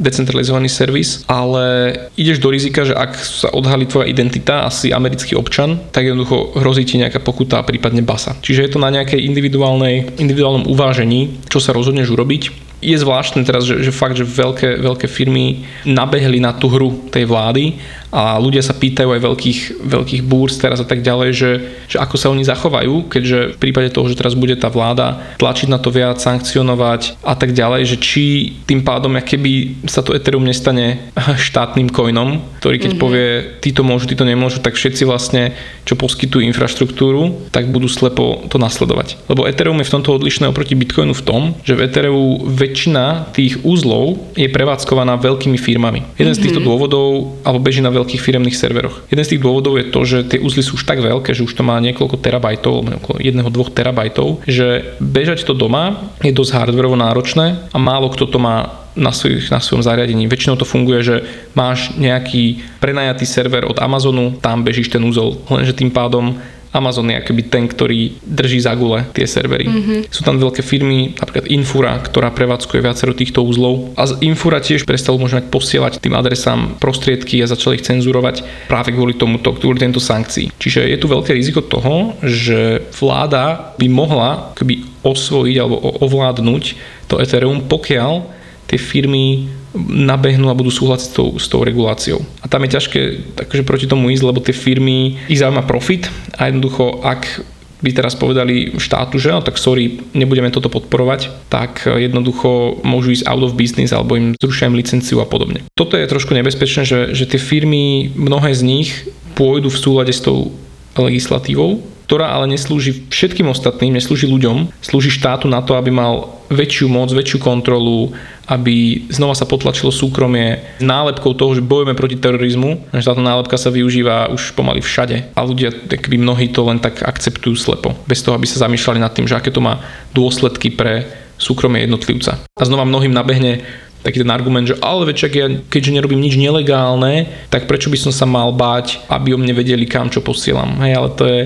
decentralizovaný 0.03 0.67
servis, 0.67 1.23
ale 1.31 1.95
ideš 2.19 2.43
do 2.43 2.51
rizika, 2.51 2.83
že 2.83 2.93
ak 2.93 3.15
sa 3.15 3.49
odhalí 3.55 3.87
tvoja 3.87 4.11
identita, 4.11 4.67
asi 4.67 4.91
americký 4.91 5.39
občan, 5.39 5.79
tak 5.95 6.11
jednoducho 6.11 6.59
hrozí 6.59 6.83
ti 6.83 6.99
nejaká 6.99 7.23
pokuta, 7.23 7.63
prípadne 7.63 8.03
basa. 8.03 8.35
Čiže 8.43 8.67
je 8.67 8.71
to 8.75 8.83
na 8.83 8.91
nejakej 8.91 9.23
individuálnej, 9.23 10.19
individuálnom 10.19 10.67
uvážení, 10.67 11.39
čo 11.47 11.63
sa 11.63 11.71
rozhodneš 11.71 12.11
urobiť 12.11 12.72
je 12.83 12.97
zvláštne 12.99 13.47
teraz, 13.47 13.63
že, 13.63 13.79
že 13.79 13.95
fakt, 13.95 14.19
že 14.19 14.27
veľké, 14.27 14.83
veľké 14.83 15.07
firmy 15.07 15.63
nabehli 15.87 16.43
na 16.43 16.51
tú 16.51 16.67
hru 16.67 17.07
tej 17.15 17.31
vlády 17.31 17.79
a 18.13 18.37
ľudia 18.37 18.61
sa 18.61 18.77
pýtajú 18.77 19.09
aj 19.09 19.25
veľkých, 19.25 19.61
veľkých 19.89 20.23
búrs 20.29 20.61
teraz 20.61 20.85
a 20.85 20.87
tak 20.87 21.01
ďalej, 21.01 21.31
že, 21.33 21.51
že 21.89 21.97
ako 21.97 22.21
sa 22.21 22.29
oni 22.29 22.45
zachovajú, 22.45 23.09
keďže 23.09 23.57
v 23.57 23.61
prípade 23.63 23.89
toho, 23.89 24.05
že 24.05 24.21
teraz 24.21 24.37
bude 24.37 24.53
tá 24.59 24.69
vláda 24.69 25.23
tlačiť 25.41 25.73
na 25.73 25.81
to 25.81 25.89
viac, 25.89 26.21
sankcionovať 26.21 27.17
a 27.25 27.33
tak 27.33 27.57
ďalej, 27.57 27.89
že 27.89 27.97
či 27.97 28.25
tým 28.69 28.85
pádom, 28.85 29.17
keby 29.17 29.81
sa 29.89 30.05
to 30.05 30.13
Ethereum 30.13 30.45
nestane 30.45 31.09
štátnym 31.49 31.89
coinom, 31.89 32.45
ktorý 32.61 32.77
keď 32.83 32.93
mm-hmm. 32.93 33.05
povie, 33.09 33.29
títo 33.65 33.81
môžu, 33.81 34.05
títo 34.05 34.29
nemôžu, 34.29 34.61
tak 34.61 34.77
všetci 34.77 35.09
vlastne, 35.09 35.57
čo 35.83 35.99
poskytujú 35.99 36.43
infraštruktúru, 36.47 37.51
tak 37.51 37.71
budú 37.71 37.91
slepo 37.91 38.47
to 38.47 38.57
nasledovať. 38.59 39.19
Lebo 39.27 39.47
Ethereum 39.47 39.79
je 39.83 39.89
v 39.89 39.95
tomto 39.99 40.15
odlišné 40.15 40.51
oproti 40.51 40.79
Bitcoinu 40.79 41.15
v 41.15 41.25
tom, 41.27 41.43
že 41.67 41.75
v 41.75 41.91
Ethereum 41.91 42.47
väčšina 42.47 43.35
tých 43.35 43.63
úzlov 43.67 44.19
je 44.39 44.47
prevádzkovaná 44.47 45.19
veľkými 45.19 45.59
firmami. 45.59 46.07
Jeden 46.17 46.33
mm-hmm. 46.33 46.39
z 46.39 46.43
týchto 46.43 46.61
mhm. 46.63 46.67
dôvodov, 46.67 47.09
alebo 47.43 47.61
beží 47.63 47.83
na 47.83 47.91
veľkých 47.91 48.23
firemných 48.23 48.57
serveroch. 48.59 49.03
Jeden 49.11 49.25
z 49.27 49.37
tých 49.37 49.43
dôvodov 49.43 49.79
je 49.79 49.87
to, 49.91 50.01
že 50.07 50.19
tie 50.29 50.39
uzly 50.39 50.63
sú 50.63 50.79
už 50.79 50.87
tak 50.87 51.03
veľké, 51.03 51.35
že 51.35 51.45
už 51.47 51.53
to 51.55 51.67
má 51.67 51.79
niekoľko 51.83 52.17
terabajtov, 52.23 52.75
okolo 53.03 53.17
1-2 53.19 53.51
terabajtov, 53.75 54.47
že 54.47 54.97
bežať 55.03 55.45
to 55.47 55.55
doma 55.57 56.13
je 56.23 56.31
dosť 56.31 56.55
hardwareovo 56.55 56.99
náročné 56.99 57.71
a 57.75 57.79
málo 57.79 58.13
kto 58.13 58.31
to 58.31 58.39
má 58.39 58.82
na, 58.97 59.13
svoj, 59.13 59.49
na 59.49 59.61
svojom 59.61 59.85
zariadení. 59.85 60.29
Väčšinou 60.29 60.57
to 60.61 60.69
funguje, 60.69 61.01
že 61.01 61.17
máš 61.57 61.93
nejaký 61.97 62.61
prenajatý 62.79 63.25
server 63.25 63.65
od 63.65 63.81
Amazonu, 63.81 64.37
tam 64.41 64.65
bežíš 64.65 64.93
ten 64.93 65.03
úzol, 65.03 65.41
lenže 65.49 65.77
tým 65.77 65.89
pádom 65.89 66.37
Amazon 66.73 67.05
je 67.13 67.21
akoby 67.21 67.43
ten, 67.53 67.69
ktorý 67.69 68.17
drží 68.25 68.65
za 68.65 68.73
gule 68.73 69.05
tie 69.13 69.29
servery. 69.29 69.69
Mm-hmm. 69.69 70.01
Sú 70.09 70.25
tam 70.25 70.41
veľké 70.41 70.65
firmy, 70.65 71.13
napríklad 71.21 71.53
Infura, 71.53 72.01
ktorá 72.01 72.33
prevádzkuje 72.33 72.81
viacero 72.81 73.13
týchto 73.13 73.45
úzlov. 73.45 73.93
A 73.93 74.09
z 74.09 74.17
Infura 74.25 74.57
tiež 74.57 74.89
prestal 74.89 75.21
možno 75.21 75.45
posielať 75.45 76.01
tým 76.01 76.17
adresám 76.17 76.81
prostriedky 76.81 77.45
a 77.45 77.47
začali 77.47 77.77
ich 77.77 77.85
cenzurovať 77.85 78.69
práve 78.73 78.97
kvôli 78.97 79.13
tomuto, 79.13 79.53
kvôli 79.53 79.85
tento 79.85 80.01
sankcií. 80.01 80.49
Čiže 80.57 80.89
je 80.89 80.97
tu 80.97 81.13
veľké 81.13 81.37
riziko 81.37 81.61
toho, 81.61 82.17
že 82.25 82.89
vláda 82.97 83.77
by 83.77 83.87
mohla 83.93 84.57
keby 84.57 85.05
osvojiť 85.05 85.57
alebo 85.61 85.77
ovládnuť 86.01 86.65
to 87.13 87.21
Ethereum, 87.21 87.69
pokiaľ 87.69 88.41
tie 88.73 88.81
firmy 88.81 89.53
nabehnú 89.93 90.49
a 90.49 90.57
budú 90.57 90.73
súhlasiť 90.73 91.09
s 91.09 91.13
tou, 91.13 91.29
s 91.37 91.47
tou 91.53 91.61
reguláciou. 91.61 92.25
A 92.41 92.49
tam 92.49 92.65
je 92.65 92.73
ťažké 92.73 93.01
takže 93.37 93.69
proti 93.69 93.85
tomu 93.85 94.09
ísť, 94.09 94.25
lebo 94.25 94.41
tie 94.41 94.57
firmy, 94.57 95.21
ich 95.29 95.45
zaujíma 95.45 95.69
profit 95.69 96.09
a 96.41 96.49
jednoducho, 96.49 97.05
ak 97.05 97.45
by 97.83 97.91
teraz 97.93 98.15
povedali 98.15 98.79
štátu, 98.79 99.19
že 99.19 99.35
no 99.35 99.43
tak 99.43 99.59
sorry, 99.59 100.01
nebudeme 100.15 100.49
toto 100.55 100.71
podporovať, 100.71 101.51
tak 101.51 101.85
jednoducho 101.85 102.81
môžu 102.87 103.13
ísť 103.13 103.27
out 103.29 103.43
of 103.45 103.59
business 103.59 103.93
alebo 103.93 104.17
im 104.17 104.39
zrušia 104.39 104.71
im 104.71 104.79
licenciu 104.79 105.21
a 105.21 105.27
podobne. 105.27 105.67
Toto 105.75 105.99
je 105.99 106.07
trošku 106.07 106.33
nebezpečné, 106.33 106.87
že, 106.87 107.01
že 107.13 107.29
tie 107.29 107.43
firmy, 107.43 108.15
mnohé 108.15 108.55
z 108.55 108.63
nich 108.65 108.89
pôjdu 109.35 109.69
v 109.69 109.81
súlade 109.83 110.15
s 110.15 110.23
tou 110.23 110.55
legislatívou, 110.95 111.83
ktorá 112.13 112.29
ale 112.29 112.45
neslúži 112.45 113.09
všetkým 113.09 113.49
ostatným, 113.49 113.97
neslúži 113.97 114.29
ľuďom, 114.29 114.69
slúži 114.85 115.09
štátu 115.09 115.49
na 115.49 115.65
to, 115.65 115.81
aby 115.81 115.89
mal 115.89 116.45
väčšiu 116.53 116.85
moc, 116.93 117.09
väčšiu 117.09 117.41
kontrolu, 117.41 118.13
aby 118.53 119.09
znova 119.09 119.33
sa 119.33 119.49
potlačilo 119.49 119.89
súkromie 119.89 120.61
nálepkou 120.77 121.33
toho, 121.33 121.57
že 121.57 121.65
bojujeme 121.65 121.97
proti 121.97 122.21
terorizmu, 122.21 122.93
že 122.93 123.09
táto 123.09 123.25
nálepka 123.25 123.57
sa 123.57 123.73
využíva 123.73 124.29
už 124.29 124.53
pomaly 124.53 124.85
všade 124.85 125.33
a 125.33 125.41
ľudia, 125.41 125.73
tak 125.89 126.13
by 126.13 126.21
mnohí 126.21 126.53
to 126.53 126.61
len 126.69 126.85
tak 126.85 127.01
akceptujú 127.01 127.57
slepo, 127.57 127.97
bez 128.05 128.21
toho, 128.21 128.37
aby 128.37 128.45
sa 128.45 128.69
zamýšľali 128.69 129.01
nad 129.01 129.17
tým, 129.17 129.25
že 129.25 129.41
aké 129.41 129.49
to 129.49 129.65
má 129.65 129.81
dôsledky 130.13 130.69
pre 130.69 131.09
súkromie 131.41 131.89
jednotlivca. 131.89 132.45
A 132.45 132.63
znova 132.69 132.85
mnohým 132.85 133.17
nabehne 133.17 133.65
taký 134.03 134.21
ten 134.21 134.35
argument, 134.35 134.67
že 134.67 134.77
ale 134.83 135.07
veď 135.09 135.17
ja 135.31 135.47
keďže 135.71 135.95
nerobím 135.95 136.21
nič 136.21 136.35
nelegálne, 136.35 137.31
tak 137.49 137.71
prečo 137.71 137.89
by 137.89 137.97
som 137.97 138.13
sa 138.13 138.27
mal 138.27 138.51
báť, 138.51 138.99
aby 139.09 139.33
o 139.33 139.39
mne 139.39 139.55
vedeli 139.55 139.87
kam 139.87 140.11
čo 140.11 140.21
posielam. 140.21 140.77
Hej, 140.83 140.93
ale 140.99 141.09
to 141.15 141.25
je, 141.25 141.41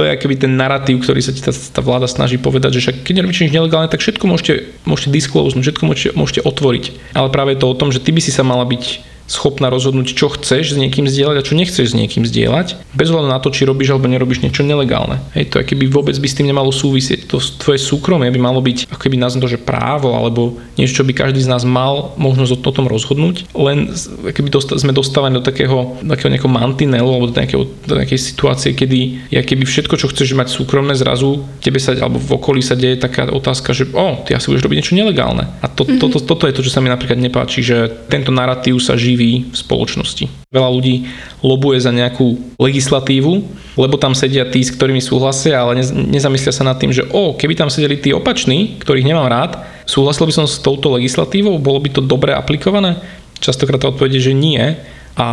to 0.00 0.08
je 0.08 0.16
akoby 0.16 0.40
ten 0.40 0.56
narratív, 0.56 1.04
ktorý 1.04 1.20
sa 1.20 1.28
tá, 1.36 1.52
tá 1.52 1.84
vláda 1.84 2.08
snaží 2.08 2.40
povedať, 2.40 2.80
že 2.80 2.88
však 2.88 3.04
keď 3.04 3.20
nerobíš 3.20 3.44
nič 3.44 3.52
nelegálne, 3.52 3.92
tak 3.92 4.00
všetko 4.00 4.24
môžete, 4.24 4.72
môžete 4.88 5.12
disclose, 5.12 5.52
všetko 5.52 5.84
môžete, 5.84 6.16
môžete 6.16 6.40
otvoriť. 6.40 7.12
Ale 7.12 7.28
práve 7.28 7.52
je 7.52 7.60
to 7.60 7.68
o 7.68 7.76
tom, 7.76 7.92
že 7.92 8.00
ty 8.00 8.08
by 8.08 8.24
si 8.24 8.32
sa 8.32 8.40
mala 8.40 8.64
byť 8.64 9.09
schopná 9.30 9.70
rozhodnúť, 9.70 10.18
čo 10.18 10.26
chceš 10.34 10.74
s 10.74 10.76
niekým 10.76 11.06
zdieľať 11.06 11.36
a 11.38 11.46
čo 11.46 11.54
nechceš 11.54 11.94
s 11.94 11.94
niekým 11.94 12.26
zdieľať, 12.26 12.82
bez 12.90 13.14
ohľadu 13.14 13.30
na 13.30 13.38
to, 13.38 13.54
či 13.54 13.62
robíš 13.62 13.94
alebo 13.94 14.10
nerobíš 14.10 14.42
niečo 14.42 14.66
nelegálne. 14.66 15.22
Hej, 15.38 15.54
to 15.54 15.62
keby 15.62 15.86
vôbec 15.86 16.18
by 16.18 16.26
s 16.26 16.34
tým 16.34 16.50
nemalo 16.50 16.74
súvisieť. 16.74 17.30
To 17.30 17.38
tvoje 17.38 17.78
súkromie 17.78 18.26
by 18.34 18.40
malo 18.42 18.58
byť, 18.58 18.90
ako 18.90 18.98
keby 19.06 19.14
nazvem 19.14 19.46
to, 19.46 19.54
že 19.54 19.62
právo 19.62 20.10
alebo 20.10 20.58
niečo, 20.74 21.00
čo 21.00 21.06
by 21.06 21.14
každý 21.14 21.46
z 21.46 21.48
nás 21.48 21.62
mal 21.62 22.18
možnosť 22.18 22.58
o 22.58 22.74
tom 22.74 22.90
rozhodnúť, 22.90 23.46
len 23.54 23.94
keby 24.34 24.50
dosta, 24.50 24.74
sme 24.74 24.90
dostávali 24.90 25.38
do 25.38 25.42
takého, 25.46 25.94
takého 26.02 26.34
nejakého 26.34 26.50
mantinelu 26.50 27.06
alebo 27.06 27.30
do, 27.30 27.34
nejakého, 27.38 27.62
do 27.86 27.94
nejakej 27.94 28.18
situácie, 28.18 28.74
kedy 28.74 29.30
ja 29.30 29.46
keby 29.46 29.62
všetko, 29.62 29.94
čo 29.94 30.10
chceš 30.10 30.34
mať 30.34 30.50
súkromné, 30.50 30.98
zrazu 30.98 31.46
tebe 31.62 31.78
sa, 31.78 31.94
alebo 31.94 32.18
v 32.18 32.34
okolí 32.34 32.58
sa 32.58 32.74
deje 32.74 32.98
taká 32.98 33.30
otázka, 33.30 33.70
že 33.70 33.86
o, 33.94 34.26
ty 34.26 34.34
asi 34.34 34.50
budeš 34.50 34.66
robiť 34.66 34.76
niečo 34.82 34.98
nelegálne. 34.98 35.46
A 35.62 35.70
to, 35.70 35.86
mm-hmm. 35.86 36.02
toto, 36.02 36.18
toto 36.18 36.50
je 36.50 36.56
to, 36.56 36.66
čo 36.66 36.74
sa 36.74 36.82
mi 36.82 36.90
napríklad 36.90 37.20
nepáči, 37.20 37.62
že 37.62 37.86
tento 38.10 38.34
narratív 38.34 38.82
sa 38.82 38.98
živí 38.98 39.19
živí 39.20 39.52
v 39.52 39.56
spoločnosti. 39.56 40.24
Veľa 40.48 40.70
ľudí 40.72 41.04
lobuje 41.44 41.76
za 41.76 41.92
nejakú 41.92 42.56
legislatívu, 42.56 43.44
lebo 43.76 44.00
tam 44.00 44.16
sedia 44.16 44.48
tí, 44.48 44.64
s 44.64 44.72
ktorými 44.72 45.04
súhlasia, 45.04 45.60
ale 45.60 45.84
nezamyslia 45.84 46.56
sa 46.56 46.64
nad 46.64 46.80
tým, 46.80 46.88
že 46.88 47.04
o, 47.12 47.36
keby 47.36 47.52
tam 47.52 47.68
sedeli 47.68 48.00
tí 48.00 48.16
opační, 48.16 48.80
ktorých 48.80 49.04
nemám 49.04 49.28
rád, 49.28 49.60
súhlasil 49.84 50.24
by 50.24 50.32
som 50.32 50.46
s 50.48 50.56
touto 50.64 50.96
legislatívou, 50.96 51.60
bolo 51.60 51.84
by 51.84 51.92
to 51.92 52.00
dobre 52.00 52.32
aplikované? 52.32 52.96
Častokrát 53.44 53.76
to 53.76 53.92
odpovede, 53.92 54.16
že 54.16 54.32
nie 54.32 54.80
a 55.20 55.28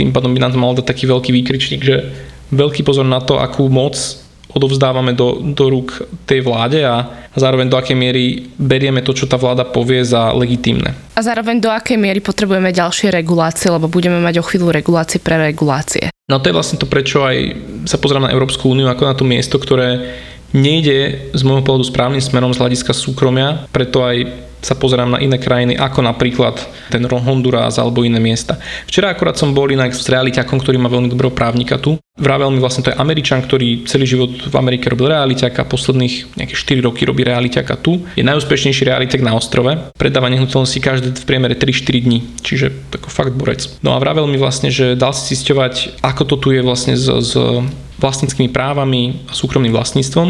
tým 0.00 0.16
pádom 0.16 0.32
by 0.32 0.40
nám 0.40 0.52
to 0.56 0.62
malo 0.62 0.72
dať 0.80 0.88
taký 0.88 1.04
veľký 1.04 1.30
výkričník, 1.36 1.82
že 1.84 2.16
veľký 2.56 2.80
pozor 2.88 3.04
na 3.04 3.20
to, 3.20 3.36
akú 3.36 3.68
moc 3.68 3.96
odovzdávame 4.56 5.12
do, 5.12 5.44
do 5.52 5.68
rúk 5.68 6.08
tej 6.24 6.40
vláde 6.40 6.80
a 6.80 7.28
zároveň 7.36 7.68
do 7.68 7.76
akej 7.76 7.92
miery 7.92 8.48
berieme 8.56 9.04
to, 9.04 9.12
čo 9.12 9.28
tá 9.28 9.36
vláda 9.36 9.68
povie 9.68 10.00
za 10.00 10.32
legitímne. 10.32 10.96
A 11.12 11.20
zároveň 11.20 11.60
do 11.60 11.68
akej 11.68 12.00
miery 12.00 12.24
potrebujeme 12.24 12.72
ďalšie 12.72 13.12
regulácie, 13.12 13.68
lebo 13.68 13.92
budeme 13.92 14.16
mať 14.24 14.40
o 14.40 14.46
chvíľu 14.48 14.72
regulácie 14.72 15.20
pre 15.20 15.36
regulácie. 15.36 16.08
No 16.26 16.42
to 16.42 16.50
je 16.50 16.56
vlastne 16.56 16.80
to, 16.80 16.90
prečo 16.90 17.22
aj 17.22 17.36
sa 17.86 18.02
pozerám 18.02 18.26
na 18.26 18.34
Európsku 18.34 18.66
úniu 18.66 18.90
ako 18.90 19.02
na 19.06 19.14
to 19.14 19.22
miesto, 19.22 19.62
ktoré 19.62 20.18
nejde 20.54 21.30
z 21.34 21.42
môjho 21.42 21.64
pohľadu 21.66 21.86
správnym 21.86 22.22
smerom 22.22 22.54
z 22.54 22.60
hľadiska 22.60 22.92
súkromia, 22.94 23.66
preto 23.72 24.02
aj 24.04 24.46
sa 24.66 24.74
pozerám 24.74 25.14
na 25.14 25.22
iné 25.22 25.38
krajiny, 25.38 25.78
ako 25.78 26.02
napríklad 26.02 26.58
ten 26.90 27.06
Honduras 27.06 27.78
alebo 27.78 28.02
iné 28.02 28.18
miesta. 28.18 28.58
Včera 28.90 29.14
akorát 29.14 29.38
som 29.38 29.54
bol 29.54 29.70
inak 29.70 29.94
s 29.94 30.10
realiťakom, 30.10 30.58
ktorý 30.58 30.82
má 30.82 30.90
veľmi 30.90 31.06
dobrého 31.06 31.30
právnika 31.30 31.78
tu. 31.78 31.94
Vravel 32.18 32.50
mi 32.50 32.58
vlastne, 32.58 32.82
to 32.82 32.90
je 32.90 32.98
Američan, 32.98 33.44
ktorý 33.44 33.86
celý 33.86 34.08
život 34.08 34.32
v 34.32 34.54
Amerike 34.56 34.88
robil 34.90 35.12
realiťaka, 35.12 35.68
posledných 35.68 36.34
nejaké 36.34 36.56
4 36.56 36.82
roky 36.82 37.04
robí 37.06 37.22
realiťaka 37.22 37.76
tu. 37.78 38.02
Je 38.18 38.24
najúspešnejší 38.26 38.88
realiťak 38.88 39.22
na 39.22 39.36
ostrove. 39.36 39.70
Predáva 39.94 40.32
nehnuteľnosti 40.32 40.80
každé 40.80 41.08
v 41.12 41.28
priemere 41.28 41.54
3-4 41.54 42.06
dní, 42.08 42.24
čiže 42.40 42.72
ako 42.90 43.12
fakt 43.12 43.36
borec. 43.36 43.68
No 43.84 43.94
a 43.94 44.00
vravel 44.00 44.26
mi 44.26 44.40
vlastne, 44.40 44.72
že 44.72 44.96
dal 44.96 45.12
si 45.12 45.36
zisťovať, 45.36 46.00
ako 46.00 46.22
to 46.24 46.36
tu 46.40 46.48
je 46.56 46.64
vlastne 46.64 46.96
s, 46.96 47.04
s 47.06 47.36
vlastníckými 47.96 48.52
právami 48.52 49.24
a 49.28 49.32
súkromným 49.32 49.72
vlastníctvom 49.72 50.28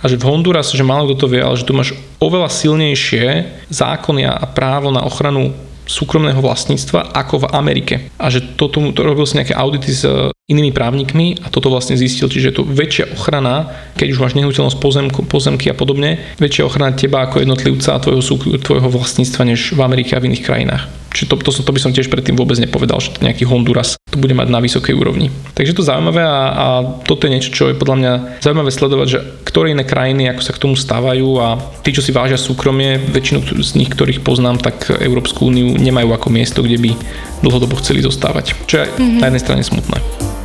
a 0.00 0.04
že 0.04 0.20
v 0.20 0.28
Honduras, 0.28 0.72
že 0.72 0.84
málo 0.84 1.12
kto 1.12 1.24
to 1.24 1.32
vie, 1.32 1.40
ale 1.40 1.56
že 1.56 1.64
tu 1.64 1.72
máš 1.72 1.96
oveľa 2.20 2.52
silnejšie 2.52 3.26
zákony 3.72 4.28
a 4.28 4.44
právo 4.52 4.92
na 4.92 5.00
ochranu 5.04 5.56
súkromného 5.86 6.42
vlastníctva 6.42 7.14
ako 7.14 7.46
v 7.46 7.50
Amerike. 7.54 7.94
A 8.18 8.28
že 8.28 8.42
toto 8.58 8.82
to 8.92 9.00
robil 9.06 9.24
si 9.24 9.38
nejaké 9.38 9.54
audity 9.54 9.90
s 9.94 10.02
inými 10.46 10.70
právnikmi 10.70 11.42
a 11.42 11.50
toto 11.50 11.74
vlastne 11.74 11.98
zistil, 11.98 12.30
čiže 12.30 12.54
je 12.54 12.56
to 12.62 12.64
väčšia 12.64 13.18
ochrana, 13.18 13.66
keď 13.98 14.14
už 14.14 14.22
máš 14.22 14.34
nehnuteľnosť 14.38 14.78
pozemku, 14.78 15.20
pozemky 15.26 15.66
a 15.66 15.74
podobne, 15.74 16.22
väčšia 16.38 16.70
ochrana 16.70 16.94
teba 16.94 17.26
ako 17.26 17.42
jednotlivca 17.42 17.98
a 17.98 18.02
tvojho, 18.02 18.22
tvojho 18.62 18.86
vlastníctva 18.86 19.42
než 19.42 19.74
v 19.74 19.80
Amerike 19.82 20.14
a 20.14 20.22
v 20.22 20.30
iných 20.30 20.46
krajinách. 20.46 20.86
Čiže 21.16 21.32
to, 21.32 21.34
to, 21.40 21.50
to 21.50 21.72
by 21.72 21.80
som 21.80 21.90
tiež 21.96 22.12
predtým 22.12 22.36
vôbec 22.36 22.60
nepovedal, 22.60 23.00
že 23.00 23.16
to 23.16 23.24
nejaký 23.24 23.48
Honduras 23.48 23.96
to 24.12 24.20
bude 24.20 24.36
mať 24.36 24.52
na 24.52 24.60
vysokej 24.60 24.92
úrovni. 24.92 25.32
Takže 25.56 25.72
to 25.72 25.82
zaujímavé 25.82 26.20
a, 26.20 26.36
a 26.52 26.66
toto 27.08 27.24
je 27.24 27.32
niečo, 27.32 27.50
čo 27.50 27.72
je 27.72 27.74
podľa 27.74 27.96
mňa 27.96 28.12
zaujímavé 28.44 28.70
sledovať, 28.70 29.08
že 29.08 29.18
ktoré 29.48 29.72
iné 29.72 29.88
krajiny 29.88 30.28
ako 30.28 30.42
sa 30.44 30.52
k 30.52 30.62
tomu 30.62 30.76
stávajú 30.76 31.28
a 31.40 31.56
tí, 31.80 31.90
čo 31.96 32.04
si 32.04 32.12
vážia 32.12 32.36
súkromie, 32.36 33.00
väčšinu 33.00 33.48
z 33.64 33.70
nich, 33.80 33.88
ktorých 33.88 34.20
poznám, 34.20 34.60
tak 34.60 34.92
Európsku 34.92 35.48
úniu 35.48 35.74
nemajú 35.74 36.12
ako 36.12 36.28
miesto, 36.28 36.60
kde 36.60 36.78
by 36.78 36.90
dlhodobo 37.40 37.80
chceli 37.80 38.04
zostávať. 38.04 38.52
Čo 38.68 38.84
je 38.84 38.86
mm-hmm. 38.86 39.18
na 39.24 39.26
jednej 39.32 39.42
strane 39.42 39.62
smutné. 39.64 40.35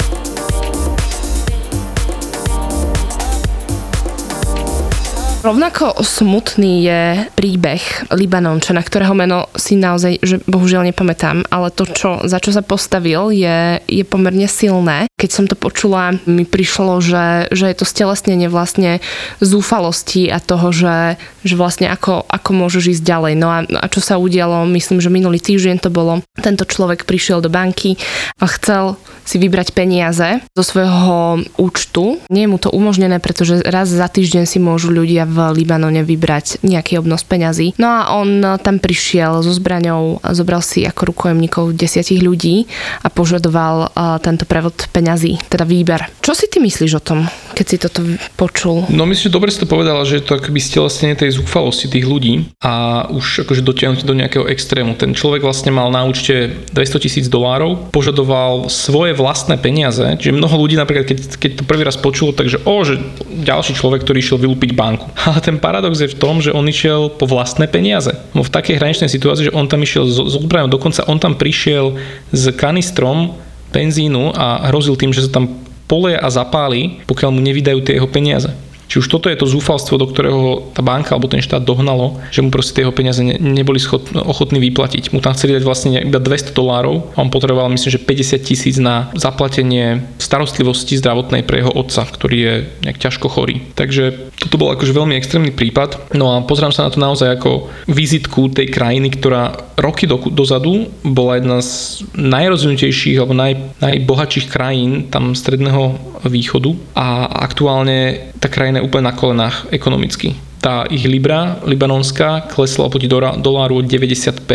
Rovnako 5.42 6.06
smutný 6.06 6.86
je 6.86 7.02
príbeh 7.34 7.82
Libanonča, 8.14 8.78
na 8.78 8.86
ktorého 8.86 9.18
meno 9.18 9.50
si 9.58 9.74
naozaj, 9.74 10.22
že 10.22 10.38
bohužiaľ 10.46 10.94
nepamätám, 10.94 11.50
ale 11.50 11.74
to, 11.74 11.90
čo, 11.90 12.22
za 12.30 12.38
čo 12.38 12.54
sa 12.54 12.62
postavil, 12.62 13.34
je, 13.34 13.82
je 13.90 14.06
pomerne 14.06 14.46
silné. 14.46 15.10
Keď 15.18 15.30
som 15.34 15.46
to 15.50 15.58
počula, 15.58 16.14
mi 16.30 16.46
prišlo, 16.46 17.02
že, 17.02 17.50
že 17.50 17.74
je 17.74 17.76
to 17.82 17.90
stelesnenie 17.90 18.54
vlastne 18.54 19.02
zúfalosti 19.42 20.30
a 20.30 20.38
toho, 20.38 20.70
že, 20.70 21.18
že 21.42 21.58
vlastne 21.58 21.90
ako, 21.90 22.22
ako 22.30 22.50
môžeš 22.54 23.02
ísť 23.02 23.04
ďalej. 23.10 23.34
No 23.34 23.50
a, 23.50 23.66
a 23.66 23.86
čo 23.90 23.98
sa 23.98 24.22
udialo, 24.22 24.70
myslím, 24.70 25.02
že 25.02 25.10
minulý 25.10 25.42
týždeň 25.42 25.82
to 25.82 25.90
bolo, 25.90 26.22
tento 26.38 26.70
človek 26.70 27.10
prišiel 27.10 27.42
do 27.42 27.50
banky 27.50 27.98
a 28.38 28.46
chcel 28.46 28.94
si 29.26 29.42
vybrať 29.42 29.74
peniaze 29.74 30.38
zo 30.54 30.64
svojho 30.66 31.42
účtu. 31.58 32.22
Nie 32.30 32.46
je 32.46 32.52
mu 32.54 32.62
to 32.62 32.70
umožnené, 32.70 33.18
pretože 33.18 33.66
raz 33.66 33.90
za 33.90 34.06
týždeň 34.06 34.46
si 34.46 34.62
môžu 34.62 34.94
ľudia 34.94 35.31
v 35.32 35.64
Libanone 35.64 36.04
vybrať 36.04 36.60
nejaký 36.68 37.00
obnos 37.00 37.24
peňazí. 37.24 37.80
No 37.80 37.88
a 37.88 38.12
on 38.20 38.44
tam 38.60 38.84
prišiel 38.84 39.40
so 39.40 39.56
zbraňou, 39.56 40.20
zobral 40.36 40.60
si 40.60 40.84
ako 40.84 41.16
rukojemníkov 41.16 41.72
desiatich 41.72 42.20
ľudí 42.20 42.68
a 43.02 43.08
požadoval 43.08 43.96
tento 44.20 44.44
prevod 44.44 44.76
peňazí, 44.92 45.40
teda 45.48 45.64
výber. 45.64 46.04
Čo 46.20 46.36
si 46.36 46.52
ty 46.52 46.60
myslíš 46.60 46.92
o 47.00 47.02
tom, 47.02 47.24
keď 47.56 47.66
si 47.66 47.78
toto 47.80 48.04
počul? 48.36 48.84
No 48.92 49.08
myslím, 49.08 49.32
že 49.32 49.38
dobre 49.38 49.50
si 49.50 49.64
to 49.64 49.70
povedala, 49.70 50.04
že 50.04 50.20
to 50.20 50.36
akoby 50.36 50.60
stelesnenie 50.60 51.16
tej 51.16 51.40
zúfalosti 51.40 51.88
tých 51.88 52.04
ľudí 52.04 52.52
a 52.60 53.06
už 53.08 53.48
akože 53.48 53.64
dotiahnuť 53.64 54.04
do 54.04 54.18
nejakého 54.18 54.46
extrému. 54.52 55.00
Ten 55.00 55.16
človek 55.16 55.46
vlastne 55.46 55.72
mal 55.72 55.88
na 55.94 56.04
účte 56.04 56.52
200 56.76 57.04
tisíc 57.06 57.26
dolárov, 57.32 57.94
požadoval 57.94 58.68
svoje 58.68 59.16
vlastné 59.16 59.56
peniaze, 59.62 60.04
čiže 60.18 60.36
mnoho 60.36 60.56
ľudí 60.66 60.76
napríklad, 60.76 61.06
keď, 61.08 61.18
keď 61.38 61.52
to 61.62 61.64
prvý 61.64 61.86
raz 61.86 61.96
počulo, 61.96 62.34
takže 62.34 62.66
o, 62.66 62.76
že 62.82 62.98
ďalší 63.46 63.78
človek, 63.78 64.04
ktorý 64.04 64.18
išiel 64.20 64.42
vylúpiť 64.42 64.74
banku. 64.74 65.06
Ale 65.22 65.38
ten 65.42 65.62
paradox 65.62 66.02
je 66.02 66.10
v 66.10 66.18
tom, 66.18 66.42
že 66.42 66.50
on 66.50 66.66
išiel 66.66 67.14
po 67.14 67.30
vlastné 67.30 67.70
peniaze. 67.70 68.10
V 68.34 68.50
takej 68.50 68.82
hraničnej 68.82 69.10
situácii, 69.12 69.54
že 69.54 69.56
on 69.56 69.70
tam 69.70 69.86
išiel 69.86 70.10
z 70.10 70.36
odbraňou, 70.42 70.72
dokonca 70.72 71.06
on 71.06 71.22
tam 71.22 71.38
prišiel 71.38 71.94
s 72.34 72.50
kanistrom 72.58 73.38
benzínu 73.70 74.34
a 74.34 74.68
hrozil 74.74 74.98
tým, 74.98 75.14
že 75.14 75.30
sa 75.30 75.42
tam 75.42 75.62
polie 75.86 76.18
a 76.18 76.28
zapáli, 76.32 77.04
pokiaľ 77.06 77.30
mu 77.36 77.42
nevydajú 77.44 77.80
tie 77.84 78.00
jeho 78.00 78.10
peniaze. 78.10 78.50
Či 78.92 79.00
už 79.00 79.08
toto 79.08 79.32
je 79.32 79.40
to 79.40 79.48
zúfalstvo, 79.48 79.96
do 79.96 80.04
ktorého 80.04 80.76
tá 80.76 80.84
banka 80.84 81.16
alebo 81.16 81.32
ten 81.32 81.40
štát 81.40 81.64
dohnalo, 81.64 82.20
že 82.28 82.44
mu 82.44 82.52
proste 82.52 82.76
tie 82.76 82.84
jeho 82.84 82.92
peniaze 82.92 83.24
ne, 83.24 83.40
neboli 83.40 83.80
schod, 83.80 84.12
ochotní 84.12 84.60
vyplatiť. 84.60 85.16
Mu 85.16 85.24
tam 85.24 85.32
chceli 85.32 85.56
dať 85.56 85.64
vlastne 85.64 85.96
iba 86.04 86.20
200 86.20 86.52
dolárov 86.52 87.16
a 87.16 87.24
on 87.24 87.32
potreboval 87.32 87.72
myslím, 87.72 87.88
že 87.88 88.04
50 88.04 88.44
tisíc 88.44 88.76
na 88.84 89.08
zaplatenie 89.16 90.04
starostlivosti 90.20 91.00
zdravotnej 91.00 91.48
pre 91.48 91.64
jeho 91.64 91.72
otca, 91.72 92.04
ktorý 92.04 92.38
je 92.44 92.54
nejak 92.84 93.00
ťažko 93.00 93.32
chorý. 93.32 93.64
Takže 93.80 94.28
toto 94.42 94.58
bol 94.58 94.74
akože 94.74 94.90
veľmi 94.90 95.14
extrémny 95.14 95.54
prípad. 95.54 96.18
No 96.18 96.34
a 96.34 96.42
pozrám 96.42 96.74
sa 96.74 96.90
na 96.90 96.94
to 96.94 96.98
naozaj 96.98 97.38
ako 97.38 97.70
vizitku 97.86 98.50
tej 98.50 98.74
krajiny, 98.74 99.14
ktorá 99.14 99.54
roky 99.78 100.10
do, 100.10 100.18
dozadu 100.34 100.90
bola 101.06 101.38
jedna 101.38 101.62
z 101.62 102.02
najrozvinutejších 102.18 103.22
alebo 103.22 103.38
naj, 103.38 103.54
najbohatších 103.78 104.50
krajín 104.50 105.14
tam 105.14 105.38
stredného 105.38 105.94
východu 106.26 106.74
a 106.98 107.30
aktuálne 107.46 108.34
tá 108.42 108.50
krajina 108.50 108.82
je 108.82 108.88
úplne 108.90 109.10
na 109.10 109.16
kolenách 109.16 109.70
ekonomicky. 109.70 110.34
Tá 110.62 110.86
ich 110.90 111.06
libra 111.10 111.58
libanonská 111.66 112.50
klesla 112.54 112.86
oproti 112.86 113.10
doláru 113.10 113.82
o 113.82 113.86
90%. 113.86 114.46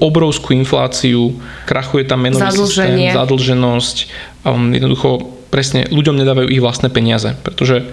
Obrovskú 0.00 0.56
infláciu, 0.56 1.36
krachuje 1.68 2.08
tam 2.08 2.24
menový 2.24 2.48
Zadlženie. 2.48 3.12
systém, 3.12 3.16
zadlženosť. 3.20 3.96
Um, 4.48 4.72
jednoducho 4.72 5.36
presne 5.52 5.84
ľuďom 5.92 6.16
nedávajú 6.16 6.48
ich 6.48 6.64
vlastné 6.64 6.88
peniaze, 6.88 7.36
pretože 7.44 7.84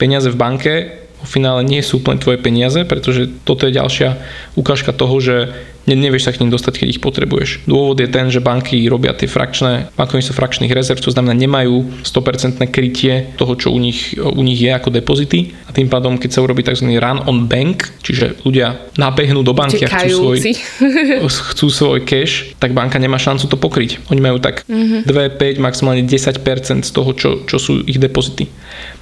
peniaze 0.00 0.32
v 0.32 0.40
banke 0.40 0.72
vo 1.20 1.28
finále 1.28 1.60
nie 1.68 1.84
sú 1.84 2.00
úplne 2.00 2.16
tvoje 2.16 2.40
peniaze, 2.40 2.80
pretože 2.88 3.28
toto 3.44 3.68
je 3.68 3.76
ďalšia 3.76 4.16
ukážka 4.56 4.96
toho, 4.96 5.20
že 5.20 5.52
ne, 5.84 5.92
nevieš 5.92 6.24
sa 6.24 6.32
k 6.32 6.40
ním 6.40 6.48
dostať, 6.48 6.80
keď 6.80 6.88
ich 6.96 7.04
potrebuješ. 7.04 7.68
Dôvod 7.68 8.00
je 8.00 8.08
ten, 8.08 8.32
že 8.32 8.40
banky 8.40 8.80
robia 8.88 9.12
tie 9.12 9.28
frakčné, 9.28 9.92
bankovníctvo 10.00 10.32
frakčných 10.32 10.72
rezerv, 10.72 11.04
to 11.04 11.12
znamená 11.12 11.36
nemajú 11.36 12.00
100% 12.00 12.56
krytie 12.72 13.36
toho, 13.36 13.52
čo 13.52 13.68
u 13.68 13.76
nich, 13.76 14.16
u 14.16 14.40
nich 14.40 14.56
je 14.56 14.72
ako 14.72 14.88
depozity 14.88 15.52
a 15.68 15.76
tým 15.76 15.92
pádom, 15.92 16.16
keď 16.16 16.30
sa 16.32 16.40
urobí 16.40 16.64
tzv. 16.64 16.88
run 16.96 17.20
on 17.28 17.44
bank, 17.44 18.00
čiže 18.00 18.40
ľudia 18.48 18.80
nabehnú 18.96 19.44
do 19.44 19.52
banky 19.52 19.84
a 19.84 19.92
chcú 19.92 20.32
svoj, 20.32 20.38
chcú 21.52 21.66
svoj 21.68 22.00
cash, 22.08 22.56
tak 22.56 22.72
banka 22.72 22.96
nemá 22.96 23.20
šancu 23.20 23.44
to 23.44 23.60
pokryť. 23.60 24.08
Oni 24.08 24.24
majú 24.24 24.40
tak 24.40 24.64
mm-hmm. 24.64 25.04
2, 25.04 25.60
5, 25.60 25.60
maximálne 25.60 26.00
10% 26.08 26.40
z 26.80 26.90
toho, 26.96 27.10
čo, 27.12 27.44
čo 27.44 27.56
sú 27.60 27.84
ich 27.84 28.00
depozity 28.00 28.48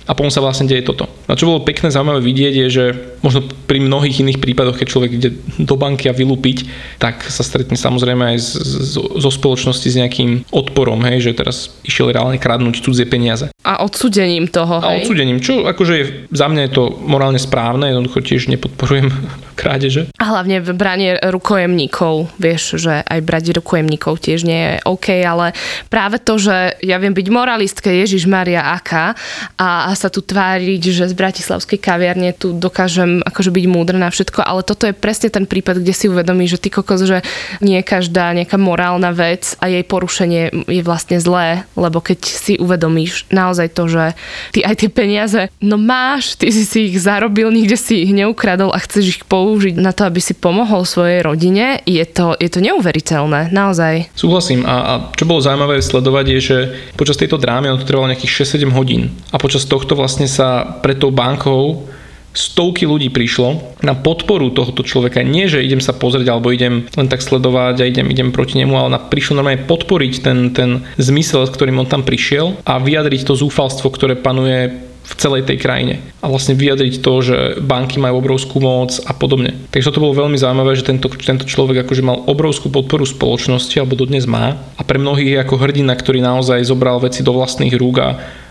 a 0.08 0.16
potom 0.16 0.32
sa 0.32 0.40
vlastne 0.40 0.64
deje 0.64 0.88
toto. 0.88 1.04
A 1.28 1.36
čo 1.36 1.44
bolo 1.44 1.68
pekné, 1.68 1.92
zaujímavé 1.92 2.24
vidieť 2.24 2.54
je, 2.64 2.66
že 2.72 2.84
možno 3.20 3.44
pri 3.68 3.84
mnohých 3.84 4.24
iných 4.24 4.40
prípadoch, 4.40 4.80
keď 4.80 4.88
človek 4.88 5.10
ide 5.20 5.30
do 5.60 5.76
banky 5.76 6.08
a 6.08 6.16
vylúpiť, 6.16 6.64
tak 6.96 7.20
sa 7.28 7.44
stretne 7.44 7.76
samozrejme 7.76 8.34
aj 8.34 8.38
z, 8.40 8.96
zo 9.04 9.30
spoločnosti 9.30 9.84
s 9.84 9.98
nejakým 10.00 10.48
odporom, 10.48 11.04
hej, 11.04 11.28
že 11.28 11.36
teraz 11.36 11.76
išiel 11.84 12.08
reálne 12.08 12.40
kradnúť 12.40 12.80
cudzie 12.80 13.04
peniaze. 13.04 13.52
A 13.66 13.82
odsudením 13.82 14.46
toho, 14.46 14.78
A 14.78 15.02
odsudením, 15.02 15.42
čo 15.42 15.66
akože 15.66 15.94
je, 15.98 16.04
za 16.30 16.46
mňa 16.46 16.70
je 16.70 16.72
to 16.78 16.84
morálne 17.02 17.42
správne, 17.42 17.90
jednoducho 17.90 18.22
tiež 18.22 18.46
nepodporujem 18.54 19.10
krádeže. 19.58 20.14
A 20.14 20.30
hlavne 20.30 20.62
branie 20.62 21.18
rukojemníkov, 21.18 22.30
vieš, 22.38 22.78
že 22.78 23.02
aj 23.02 23.18
brať 23.26 23.58
rukojemníkov 23.58 24.22
tiež 24.22 24.46
nie 24.46 24.62
je 24.62 24.74
OK, 24.86 25.10
ale 25.26 25.58
práve 25.90 26.22
to, 26.22 26.38
že 26.38 26.78
ja 26.86 27.02
viem 27.02 27.10
byť 27.10 27.26
moralistka 27.34 27.90
Ježiš 27.90 28.30
Maria 28.30 28.62
Aka 28.78 29.18
a 29.58 29.90
sa 29.98 30.06
tu 30.06 30.22
tváriť, 30.22 30.82
že 30.94 31.10
z 31.10 31.18
Bratislavskej 31.18 31.82
kaviarne 31.82 32.38
tu 32.38 32.54
dokážem 32.54 33.26
akože 33.26 33.50
byť 33.50 33.64
múdra 33.66 33.98
na 33.98 34.14
všetko, 34.14 34.46
ale 34.46 34.62
toto 34.62 34.86
je 34.86 34.94
presne 34.94 35.34
ten 35.34 35.50
prípad, 35.50 35.82
kde 35.82 35.90
si 35.90 36.06
uvedomí, 36.06 36.46
že 36.46 36.62
ty 36.62 36.70
kokos, 36.70 37.02
že 37.02 37.26
nie 37.58 37.82
každá 37.82 38.30
nejaká 38.38 38.54
morálna 38.54 39.10
vec 39.10 39.58
a 39.58 39.66
jej 39.66 39.82
porušenie 39.82 40.70
je 40.70 40.82
vlastne 40.86 41.18
zlé, 41.18 41.66
lebo 41.74 41.98
keď 41.98 42.20
si 42.22 42.54
uvedomíš 42.62 43.26
naozaj 43.48 43.72
to, 43.72 43.88
že 43.88 44.04
ty 44.52 44.60
aj 44.60 44.84
tie 44.84 44.90
peniaze, 44.92 45.40
no 45.64 45.80
máš, 45.80 46.36
ty 46.36 46.52
si 46.52 46.68
si 46.68 46.92
ich 46.92 47.00
zarobil, 47.00 47.48
nikde 47.48 47.80
si 47.80 48.04
ich 48.04 48.12
neukradol 48.12 48.76
a 48.76 48.78
chceš 48.78 49.04
ich 49.08 49.22
použiť 49.24 49.80
na 49.80 49.96
to, 49.96 50.04
aby 50.04 50.20
si 50.20 50.36
pomohol 50.36 50.84
svojej 50.84 51.24
rodine, 51.24 51.80
je 51.88 52.04
to, 52.04 52.36
je 52.36 52.52
to 52.52 52.60
neuveriteľné, 52.60 53.48
naozaj. 53.48 54.12
Súhlasím 54.12 54.68
a, 54.68 54.76
a 54.84 54.92
čo 55.16 55.24
bolo 55.24 55.40
zaujímavé 55.40 55.80
sledovať 55.80 56.26
je, 56.36 56.38
že 56.44 56.58
počas 57.00 57.16
tejto 57.16 57.40
drámy 57.40 57.72
on 57.72 57.80
to 57.80 57.88
trvalo 57.88 58.12
nejakých 58.12 58.44
6-7 58.44 58.76
hodín 58.76 59.08
a 59.32 59.40
počas 59.40 59.64
tohto 59.64 59.96
vlastne 59.96 60.28
sa 60.28 60.76
pred 60.84 61.00
tou 61.00 61.08
bankou 61.08 61.88
stovky 62.36 62.84
ľudí 62.86 63.08
prišlo 63.10 63.80
na 63.82 63.98
podporu 63.98 64.52
tohoto 64.52 64.84
človeka. 64.86 65.24
Nie, 65.26 65.50
že 65.50 65.64
idem 65.64 65.82
sa 65.82 65.96
pozrieť 65.96 66.30
alebo 66.30 66.54
idem 66.54 66.86
len 66.94 67.08
tak 67.08 67.24
sledovať 67.24 67.82
a 67.82 67.88
idem, 67.88 68.06
idem 68.12 68.30
proti 68.30 68.60
nemu, 68.60 68.74
ale 68.76 68.88
na, 68.94 69.00
prišlo 69.00 69.40
normálne 69.40 69.66
podporiť 69.66 70.14
ten, 70.22 70.38
ten 70.54 70.70
zmysel, 71.00 71.48
s 71.48 71.54
ktorým 71.54 71.82
on 71.82 71.88
tam 71.88 72.06
prišiel 72.06 72.60
a 72.62 72.78
vyjadriť 72.78 73.26
to 73.26 73.34
zúfalstvo, 73.34 73.90
ktoré 73.90 74.14
panuje 74.14 74.88
v 75.08 75.14
celej 75.16 75.48
tej 75.48 75.56
krajine 75.56 76.04
a 76.20 76.28
vlastne 76.28 76.52
vyjadriť 76.52 77.00
to, 77.00 77.12
že 77.24 77.36
banky 77.64 77.96
majú 77.96 78.20
obrovskú 78.20 78.60
moc 78.60 78.92
a 79.08 79.16
podobne. 79.16 79.56
Takže 79.72 79.88
to 79.88 80.04
bolo 80.04 80.12
veľmi 80.12 80.36
zaujímavé, 80.36 80.76
že 80.76 80.84
tento, 80.84 81.08
tento 81.08 81.48
človek 81.48 81.88
akože 81.88 82.04
mal 82.04 82.28
obrovskú 82.28 82.68
podporu 82.68 83.08
spoločnosti 83.08 83.72
alebo 83.80 83.96
dodnes 83.96 84.28
má 84.28 84.60
a 84.76 84.82
pre 84.84 85.00
mnohých 85.00 85.32
je 85.32 85.38
ako 85.40 85.56
hrdina, 85.56 85.96
ktorý 85.96 86.20
naozaj 86.20 86.60
zobral 86.68 87.00
veci 87.00 87.24
do 87.24 87.32
vlastných 87.32 87.72
rúk 87.80 87.96
a 88.04 88.08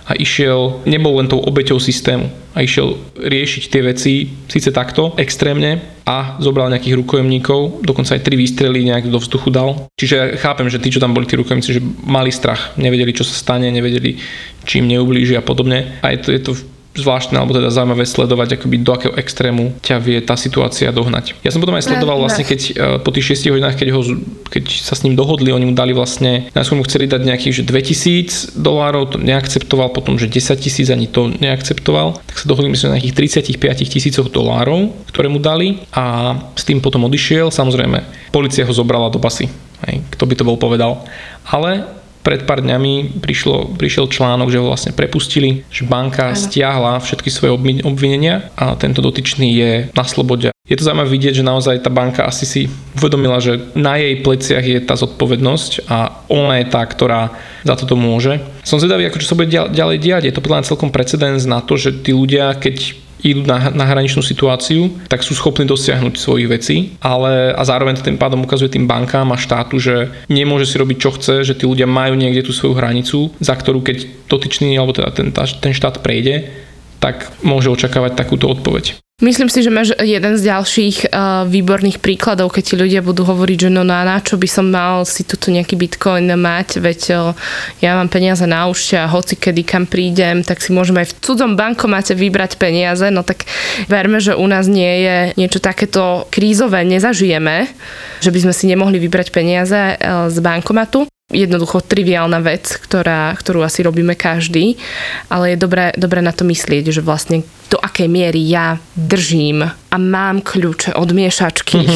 a 0.08 0.16
išiel, 0.16 0.88
nebol 0.88 1.20
len 1.20 1.28
tou 1.28 1.44
obeťou 1.44 1.84
systému 1.84 2.32
a 2.56 2.64
išiel 2.64 2.96
riešiť 3.20 3.64
tie 3.68 3.82
veci 3.84 4.14
síce 4.48 4.72
takto 4.72 5.12
extrémne 5.20 6.00
a 6.08 6.40
zobral 6.40 6.72
nejakých 6.72 7.04
rukojemníkov, 7.04 7.84
dokonca 7.84 8.16
aj 8.16 8.24
tri 8.24 8.40
výstrely 8.40 8.88
nejak 8.88 9.12
do 9.12 9.20
vzduchu 9.20 9.52
dal. 9.52 9.92
Čiže 10.00 10.16
ja 10.16 10.26
chápem, 10.40 10.72
že 10.72 10.80
tí, 10.80 10.88
čo 10.88 11.04
tam 11.04 11.12
boli 11.12 11.28
tí 11.28 11.36
rukojemníci, 11.36 11.76
že 11.76 11.84
mali 12.08 12.32
strach, 12.32 12.80
nevedeli, 12.80 13.12
čo 13.12 13.28
sa 13.28 13.36
stane, 13.36 13.68
nevedeli, 13.68 14.16
čím 14.64 14.88
neublíži 14.88 15.36
a 15.36 15.44
podobne. 15.44 16.00
A 16.00 16.16
je 16.16 16.20
to, 16.24 16.30
je 16.32 16.42
to 16.42 16.52
zvláštne 16.98 17.38
alebo 17.38 17.54
teda 17.54 17.70
zaujímavé 17.70 18.04
sledovať, 18.04 18.58
akoby 18.58 18.76
do 18.82 18.92
akého 18.94 19.14
extrému 19.16 19.78
ťa 19.86 19.98
vie 20.02 20.20
tá 20.26 20.34
situácia 20.34 20.90
dohnať. 20.90 21.38
Ja 21.46 21.54
som 21.54 21.62
potom 21.62 21.78
aj 21.78 21.86
sledoval 21.86 22.18
vlastne, 22.18 22.44
keď 22.44 22.60
e, 22.60 22.72
po 23.02 23.10
tých 23.14 23.38
6 23.38 23.54
hodinách, 23.54 23.78
keď, 23.78 23.90
ho, 23.94 24.02
keď 24.50 24.66
sa 24.82 24.98
s 24.98 25.06
ním 25.06 25.14
dohodli, 25.14 25.54
oni 25.54 25.70
mu 25.70 25.74
dali 25.78 25.94
vlastne, 25.94 26.50
najskôr 26.58 26.82
mu 26.82 26.86
chceli 26.86 27.06
dať 27.06 27.22
nejakých 27.24 27.62
že 27.62 27.64
2000 27.64 28.58
dolárov, 28.58 29.14
to 29.14 29.18
neakceptoval, 29.22 29.94
potom 29.94 30.18
že 30.18 30.28
10 30.28 30.58
tisíc 30.58 30.88
ani 30.90 31.06
to 31.06 31.30
neakceptoval, 31.30 32.20
tak 32.26 32.36
sa 32.36 32.46
dohodli 32.50 32.74
myslím 32.74 32.92
na 32.92 32.96
nejakých 33.00 33.54
35 33.58 33.94
tisícoch 33.94 34.28
dolárov, 34.34 34.92
ktoré 35.14 35.30
mu 35.30 35.38
dali 35.38 35.82
a 35.94 36.36
s 36.58 36.66
tým 36.66 36.82
potom 36.82 37.06
odišiel. 37.06 37.54
Samozrejme, 37.54 38.32
policia 38.34 38.66
ho 38.66 38.74
zobrala 38.74 39.14
do 39.14 39.22
basy. 39.22 39.50
Hej, 39.86 40.02
kto 40.18 40.24
by 40.26 40.34
to 40.34 40.48
bol 40.48 40.58
povedal. 40.58 41.06
Ale 41.46 41.86
pred 42.28 42.44
pár 42.44 42.60
dňami 42.60 43.24
prišlo, 43.24 43.80
prišiel 43.80 44.12
článok, 44.12 44.52
že 44.52 44.60
ho 44.60 44.68
vlastne 44.68 44.92
prepustili, 44.92 45.64
že 45.72 45.88
banka 45.88 46.36
ano. 46.36 46.36
stiahla 46.36 47.00
všetky 47.00 47.32
svoje 47.32 47.56
obvinenia 47.88 48.52
a 48.60 48.76
tento 48.76 49.00
dotyčný 49.00 49.56
je 49.56 49.72
na 49.96 50.04
slobode. 50.04 50.52
Je 50.68 50.76
to 50.76 50.84
zaujímavé 50.84 51.08
vidieť, 51.08 51.40
že 51.40 51.48
naozaj 51.48 51.80
tá 51.80 51.88
banka 51.88 52.28
asi 52.28 52.44
si 52.44 52.62
uvedomila, 53.00 53.40
že 53.40 53.72
na 53.72 53.96
jej 53.96 54.20
pleciach 54.20 54.60
je 54.68 54.84
tá 54.84 55.00
zodpovednosť 55.00 55.88
a 55.88 56.28
ona 56.28 56.60
je 56.60 56.68
tá, 56.68 56.84
ktorá 56.84 57.32
za 57.64 57.80
toto 57.80 57.96
môže. 57.96 58.44
Som 58.68 58.84
zvedavý, 58.84 59.08
ako 59.08 59.24
čo 59.24 59.32
sa 59.32 59.40
bude 59.40 59.48
ďalej 59.48 59.98
diať. 60.04 60.24
Je 60.28 60.36
to 60.36 60.44
podľa 60.44 60.60
mňa 60.60 60.70
celkom 60.76 60.92
precedens 60.92 61.48
na 61.48 61.64
to, 61.64 61.80
že 61.80 62.04
tí 62.04 62.12
ľudia, 62.12 62.52
keď 62.60 63.07
idú 63.24 63.46
na, 63.48 63.74
na 63.74 63.86
hraničnú 63.88 64.22
situáciu, 64.22 64.94
tak 65.10 65.26
sú 65.26 65.34
schopní 65.34 65.66
dosiahnuť 65.66 66.14
svojich 66.18 66.50
vecí, 66.50 66.78
ale 67.02 67.54
a 67.54 67.62
zároveň 67.66 67.98
to 67.98 68.06
tým 68.06 68.20
pádom 68.20 68.46
ukazuje 68.46 68.74
tým 68.74 68.86
bankám 68.86 69.34
a 69.34 69.38
štátu, 69.40 69.82
že 69.82 70.14
nemôže 70.30 70.70
si 70.70 70.78
robiť 70.78 70.98
čo 70.98 71.12
chce, 71.16 71.36
že 71.48 71.58
tí 71.58 71.66
ľudia 71.66 71.90
majú 71.90 72.14
niekde 72.14 72.46
tú 72.46 72.52
svoju 72.54 72.78
hranicu, 72.78 73.34
za 73.42 73.58
ktorú 73.58 73.82
keď 73.82 74.28
dotyčný 74.30 74.78
alebo 74.78 74.94
teda 74.94 75.10
ten, 75.16 75.34
ten 75.34 75.74
štát 75.74 76.04
prejde, 76.06 76.50
tak 76.98 77.30
môže 77.46 77.70
očakávať 77.70 78.18
takúto 78.18 78.50
odpoveď. 78.50 79.07
Myslím 79.18 79.50
si, 79.50 79.66
že 79.66 79.74
máš 79.74 79.98
jeden 79.98 80.38
z 80.38 80.46
ďalších 80.46 81.10
uh, 81.10 81.42
výborných 81.50 82.06
príkladov, 82.06 82.54
keď 82.54 82.64
ti 82.70 82.76
ľudia 82.78 83.02
budú 83.02 83.26
hovoriť, 83.26 83.66
že 83.66 83.70
no 83.74 83.82
na, 83.82 84.06
na 84.06 84.22
čo 84.22 84.38
by 84.38 84.46
som 84.46 84.70
mal 84.70 85.10
si 85.10 85.26
tuto 85.26 85.50
nejaký 85.50 85.74
bitcoin 85.74 86.30
mať, 86.38 86.78
veď 86.78 87.02
uh, 87.18 87.34
ja 87.82 87.98
mám 87.98 88.14
peniaze 88.14 88.46
na 88.46 88.70
účte 88.70 88.94
a 88.94 89.10
hoci 89.10 89.34
kedy 89.34 89.66
kam 89.66 89.90
prídem, 89.90 90.46
tak 90.46 90.62
si 90.62 90.70
môžem 90.70 91.02
aj 91.02 91.10
v 91.10 91.18
cudzom 91.18 91.58
bankomate 91.58 92.14
vybrať 92.14 92.62
peniaze, 92.62 93.10
no 93.10 93.26
tak 93.26 93.50
verme, 93.90 94.22
že 94.22 94.38
u 94.38 94.46
nás 94.46 94.70
nie 94.70 95.10
je 95.10 95.18
niečo 95.34 95.58
takéto 95.66 96.30
krízové, 96.30 96.86
nezažijeme, 96.86 97.74
že 98.22 98.30
by 98.30 98.40
sme 98.46 98.54
si 98.54 98.70
nemohli 98.70 99.02
vybrať 99.02 99.34
peniaze 99.34 99.98
uh, 99.98 100.30
z 100.30 100.38
bankomatu 100.46 101.10
jednoducho 101.28 101.84
triviálna 101.84 102.40
vec, 102.40 102.80
ktorá, 102.80 103.36
ktorú 103.36 103.60
asi 103.60 103.84
robíme 103.84 104.16
každý, 104.16 104.80
ale 105.28 105.52
je 105.52 105.58
dobré, 105.60 105.92
dobré 106.00 106.24
na 106.24 106.32
to 106.32 106.48
myslieť, 106.48 106.96
že 106.96 107.04
vlastne 107.04 107.44
do 107.68 107.76
akej 107.76 108.08
miery 108.08 108.48
ja 108.48 108.80
držím 108.96 109.68
a 109.68 109.96
mám 110.00 110.40
kľúče 110.40 110.96
od 110.96 111.12
miešačky. 111.12 111.84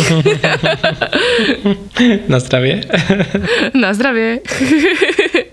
Na 2.31 2.43
zdravie. 2.43 2.83
Na 3.87 3.95
zdravie. 3.95 4.43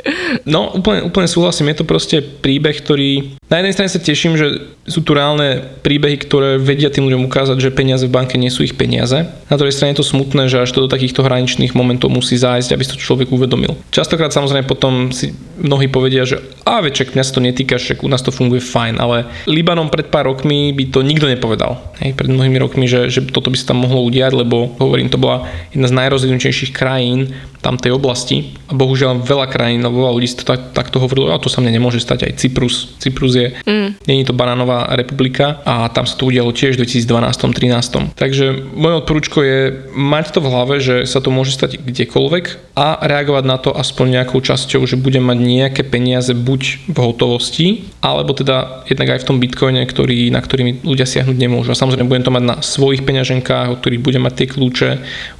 No, 0.49 0.73
úplne, 0.73 1.05
úplne 1.05 1.29
súhlasím. 1.29 1.71
Je 1.73 1.81
to 1.81 1.87
proste 1.89 2.17
príbeh, 2.21 2.77
ktorý... 2.81 3.37
Na 3.49 3.61
jednej 3.61 3.75
strane 3.77 3.93
sa 3.93 4.01
teším, 4.01 4.37
že 4.37 4.77
sú 4.89 5.05
tu 5.05 5.13
reálne 5.13 5.65
príbehy, 5.85 6.17
ktoré 6.21 6.57
vedia 6.57 6.89
tým 6.89 7.09
ľuďom 7.09 7.29
ukázať, 7.29 7.61
že 7.61 7.73
peniaze 7.73 8.09
v 8.09 8.13
banke 8.13 8.41
nie 8.41 8.49
sú 8.49 8.65
ich 8.65 8.77
peniaze. 8.77 9.29
Na 9.53 9.57
druhej 9.57 9.73
strane 9.77 9.93
je 9.93 10.01
to 10.01 10.11
smutné, 10.11 10.49
že 10.49 10.65
až 10.65 10.73
to 10.73 10.85
do 10.85 10.93
takýchto 10.93 11.21
hraničných 11.25 11.77
momentov 11.77 12.13
musí 12.13 12.41
zájsť, 12.41 12.73
aby 12.73 12.83
si 12.85 12.93
to 12.97 13.01
človek 13.01 13.29
uvedomil. 13.29 13.77
Častokrát 13.93 14.33
samozrejme 14.33 14.65
potom 14.65 15.13
si 15.13 15.37
mnohí 15.61 15.89
povedia, 15.93 16.25
že 16.25 16.41
a 16.65 16.81
veček, 16.81 17.13
mňa 17.13 17.25
sa 17.25 17.37
to 17.37 17.45
netýka, 17.45 17.77
však 17.77 18.05
u 18.05 18.09
nás 18.09 18.25
to 18.25 18.33
funguje 18.33 18.65
fajn, 18.65 19.01
ale 19.01 19.29
Libanom 19.49 19.93
pred 19.93 20.09
pár 20.09 20.29
rokmi 20.29 20.73
by 20.73 20.85
to 20.93 21.01
nikto 21.05 21.29
nepovedal. 21.29 21.81
Hej, 22.01 22.17
pred 22.17 22.29
mnohými 22.29 22.57
rokmi, 22.61 22.89
že, 22.89 23.13
že 23.13 23.25
toto 23.29 23.53
by 23.53 23.57
sa 23.57 23.73
tam 23.73 23.85
mohlo 23.85 24.05
udiať, 24.05 24.33
lebo 24.33 24.77
hovorím, 24.81 25.13
to 25.13 25.21
bola 25.21 25.49
jedna 25.73 25.89
z 25.89 25.97
najrozvinutejších 25.97 26.73
krajín 26.73 27.33
tam 27.61 27.77
tej 27.77 27.95
oblasti. 27.95 28.55
A 28.71 28.77
bohužiaľ 28.77 29.25
veľa 29.25 29.47
krajín, 29.51 29.83
veľa 29.83 30.13
ľudí 30.15 30.29
to 30.39 30.45
tak, 30.47 30.73
takto 30.77 31.03
hovorilo, 31.03 31.35
a 31.35 31.43
to 31.43 31.51
sa 31.51 31.59
mne 31.59 31.75
nemôže 31.75 31.99
stať 31.99 32.31
aj 32.31 32.33
Cyprus. 32.39 32.95
Cyprus 33.03 33.33
je, 33.35 33.49
mm. 33.67 34.05
není 34.07 34.23
to 34.23 34.37
banánová 34.37 34.95
republika 34.95 35.59
a 35.67 35.91
tam 35.91 36.07
sa 36.07 36.15
to 36.15 36.29
udialo 36.29 36.55
tiež 36.55 36.79
v 36.79 36.87
2012-13. 36.87 38.15
Takže 38.15 38.47
moje 38.77 38.95
odporúčko 39.03 39.39
je 39.43 39.59
mať 39.95 40.37
to 40.37 40.41
v 40.45 40.51
hlave, 40.51 40.75
že 40.79 40.97
sa 41.09 41.19
to 41.19 41.35
môže 41.35 41.57
stať 41.57 41.83
kdekoľvek 41.83 42.77
a 42.79 43.03
reagovať 43.03 43.45
na 43.45 43.57
to 43.59 43.75
aspoň 43.75 44.23
nejakou 44.23 44.39
časťou, 44.39 44.87
že 44.87 45.01
budem 45.01 45.25
mať 45.27 45.39
nejaké 45.43 45.83
peniaze 45.83 46.31
buď 46.31 46.91
v 46.95 46.99
hotovosti, 47.03 47.67
alebo 47.99 48.37
teda 48.37 48.87
jednak 48.87 49.19
aj 49.19 49.21
v 49.25 49.29
tom 49.29 49.37
bitcoine, 49.43 49.83
ktorý, 49.83 50.31
na 50.31 50.39
ktorý 50.39 50.63
mi 50.63 50.73
ľudia 50.85 51.09
siahnuť 51.09 51.37
nemôžu. 51.37 51.75
A 51.75 51.81
samozrejme 51.81 52.07
budem 52.07 52.27
to 52.27 52.35
mať 52.35 52.45
na 52.45 52.57
svojich 52.63 53.03
peňaženkách, 53.03 53.75
od 53.75 53.79
ktorých 53.83 54.05
budem 54.05 54.23
mať 54.23 54.35
tie 54.39 54.49
kľúče 54.51 54.89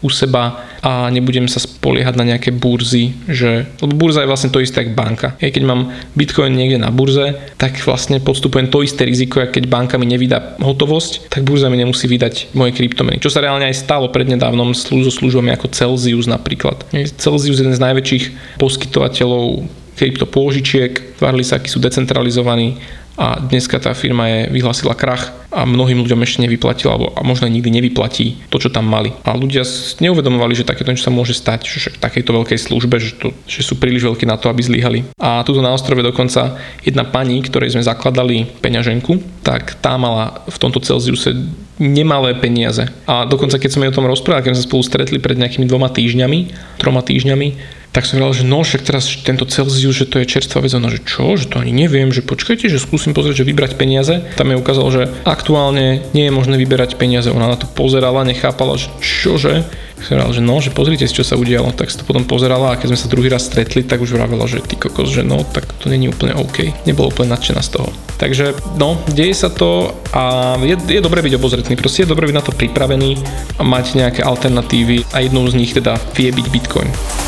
u 0.03 0.09
seba 0.11 0.67
a 0.83 1.11
nebudem 1.11 1.51
sa 1.51 1.59
spoliehať 1.59 2.08
na 2.17 2.25
nejaké 2.25 2.55
burzy, 2.55 3.13
že, 3.27 3.67
lebo 3.83 3.93
burza 3.99 4.25
je 4.25 4.31
vlastne 4.31 4.49
to 4.55 4.63
isté 4.63 4.87
ako 4.87 4.93
banka. 4.95 5.29
Keď 5.37 5.65
mám 5.67 5.93
bitcoin 6.15 6.55
niekde 6.55 6.81
na 6.81 6.89
burze, 6.95 7.37
tak 7.61 7.77
vlastne 7.85 8.23
podstupujem 8.23 8.71
to 8.73 8.87
isté 8.87 9.05
riziko, 9.05 9.43
keď 9.45 9.69
banka 9.69 10.01
mi 10.01 10.09
nevydá 10.09 10.61
hotovosť, 10.63 11.29
tak 11.29 11.45
burza 11.45 11.69
mi 11.69 11.77
nemusí 11.77 12.07
vydať 12.07 12.55
moje 12.55 12.73
kryptomeny. 12.79 13.19
Čo 13.21 13.35
sa 13.35 13.43
reálne 13.45 13.69
aj 13.69 13.77
stalo 13.77 14.09
prednedávnom 14.09 14.73
so 14.73 14.95
službami 14.95 15.53
ako 15.53 15.69
Celsius 15.75 16.31
napríklad. 16.31 16.87
Celsius 17.19 17.59
je 17.59 17.67
jeden 17.67 17.75
z 17.75 17.85
najväčších 17.85 18.25
poskytovateľov 18.63 19.67
kryptopôžičiek, 19.99 21.19
tvarili 21.19 21.43
sa, 21.43 21.59
akí 21.59 21.67
sú 21.67 21.83
decentralizovaní 21.83 22.79
a 23.19 23.43
dneska 23.43 23.83
tá 23.83 23.91
firma 23.99 24.31
je 24.31 24.41
vyhlásila 24.55 24.95
krach 24.95 25.35
a 25.51 25.67
mnohým 25.67 26.07
ľuďom 26.07 26.23
ešte 26.23 26.47
nevyplatila, 26.47 26.95
alebo 26.95 27.11
a 27.19 27.27
možno 27.27 27.51
nikdy 27.51 27.67
nevyplatí 27.67 28.39
to, 28.47 28.63
čo 28.63 28.71
tam 28.71 28.87
mali. 28.87 29.11
A 29.27 29.35
ľudia 29.35 29.67
neuvedomovali, 29.99 30.55
že 30.55 30.63
takéto 30.63 30.95
niečo 30.95 31.11
sa 31.11 31.13
môže 31.13 31.35
stať, 31.35 31.67
že 31.67 31.91
v 31.91 31.99
takejto 31.99 32.31
veľkej 32.31 32.59
službe, 32.63 32.95
že, 33.03 33.19
to, 33.19 33.35
že 33.51 33.67
sú 33.67 33.75
príliš 33.75 34.07
veľkí 34.07 34.23
na 34.23 34.39
to, 34.39 34.47
aby 34.47 34.63
zlyhali. 34.63 35.11
A 35.19 35.43
tuto 35.43 35.59
na 35.59 35.75
ostrove 35.75 35.99
dokonca 35.99 36.63
jedna 36.87 37.03
pani, 37.03 37.43
ktorej 37.43 37.75
sme 37.75 37.83
zakladali 37.83 38.47
peňaženku, 38.63 39.43
tak 39.43 39.75
tá 39.83 39.99
mala 39.99 40.47
v 40.47 40.57
tomto 40.61 40.79
Celsiuse 40.79 41.35
nemalé 41.83 42.39
peniaze. 42.39 42.87
A 43.11 43.27
dokonca 43.27 43.59
keď 43.59 43.71
sme 43.73 43.91
o 43.91 43.95
tom 43.95 44.07
rozprávali, 44.07 44.47
keď 44.47 44.53
sme 44.55 44.61
sa 44.63 44.69
spolu 44.69 44.83
stretli 44.87 45.19
pred 45.19 45.39
nejakými 45.39 45.67
dvoma 45.67 45.91
týždňami, 45.91 46.39
troma 46.79 47.03
týždňami, 47.03 47.78
tak 47.89 48.05
som 48.05 48.21
povedal, 48.21 48.37
že 48.37 48.45
no, 48.45 48.61
však 48.61 48.85
teraz 48.85 49.09
tento 49.25 49.49
Celsius, 49.49 49.97
že 49.97 50.05
to 50.05 50.21
je 50.21 50.29
čerstvá 50.29 50.61
vec, 50.61 50.77
ona, 50.77 50.93
že 50.93 51.01
čo, 51.03 51.41
že 51.41 51.49
to 51.49 51.59
ani 51.59 51.73
neviem, 51.73 52.13
že 52.13 52.21
počkajte, 52.21 52.69
že 52.69 52.77
skúsim 52.77 53.17
pozrieť, 53.17 53.43
že 53.43 53.49
vybrať 53.49 53.81
peniaze. 53.81 54.23
Tam 54.37 54.53
je 54.53 54.61
ukázalo, 54.61 54.89
že 54.93 55.09
aktuálne 55.25 56.05
nie 56.13 56.29
je 56.29 56.33
možné 56.33 56.61
vyberať 56.61 57.01
peniaze. 57.01 57.33
Ona 57.33 57.49
na 57.49 57.57
to 57.57 57.65
pozerala, 57.65 58.29
nechápala, 58.29 58.77
že 58.77 58.93
čože. 59.01 59.65
Povedal, 59.99 60.31
že 60.31 60.43
no, 60.45 60.63
že 60.63 60.71
pozrite 60.71 61.11
si, 61.11 61.17
čo 61.17 61.27
sa 61.27 61.35
udialo. 61.35 61.75
Tak 61.75 61.91
sa 61.91 61.99
to 61.99 62.07
potom 62.07 62.23
pozerala 62.23 62.71
a 62.71 62.79
keď 62.79 62.95
sme 62.95 63.03
sa 63.03 63.11
druhý 63.11 63.29
raz 63.33 63.51
stretli, 63.51 63.83
tak 63.83 63.99
už 63.99 64.15
vravela, 64.15 64.47
že 64.47 64.63
ty 64.63 64.79
kokos, 64.79 65.11
že 65.11 65.27
no, 65.27 65.43
tak 65.43 65.67
to 65.83 65.91
není 65.91 66.07
úplne 66.07 66.39
OK. 66.39 66.87
Nebolo 66.87 67.11
úplne 67.11 67.35
nadšená 67.35 67.65
z 67.65 67.83
toho. 67.83 67.89
Takže 68.21 68.55
no, 68.79 69.01
deje 69.11 69.35
sa 69.35 69.51
to 69.51 69.91
a 70.15 70.55
je, 70.63 70.79
je 70.87 71.03
dobre 71.03 71.19
byť 71.25 71.35
obozretný. 71.35 71.75
Proste 71.75 72.07
je 72.07 72.13
dobre 72.15 72.31
byť 72.31 72.37
na 72.37 72.45
to 72.47 72.55
pripravený 72.55 73.19
a 73.59 73.63
mať 73.67 73.99
nejaké 73.99 74.21
alternatívy 74.23 75.09
a 75.11 75.25
jednou 75.25 75.51
z 75.51 75.59
nich 75.59 75.75
teda 75.75 75.99
vie 76.15 76.31
byť 76.31 76.47
Bitcoin. 76.47 76.91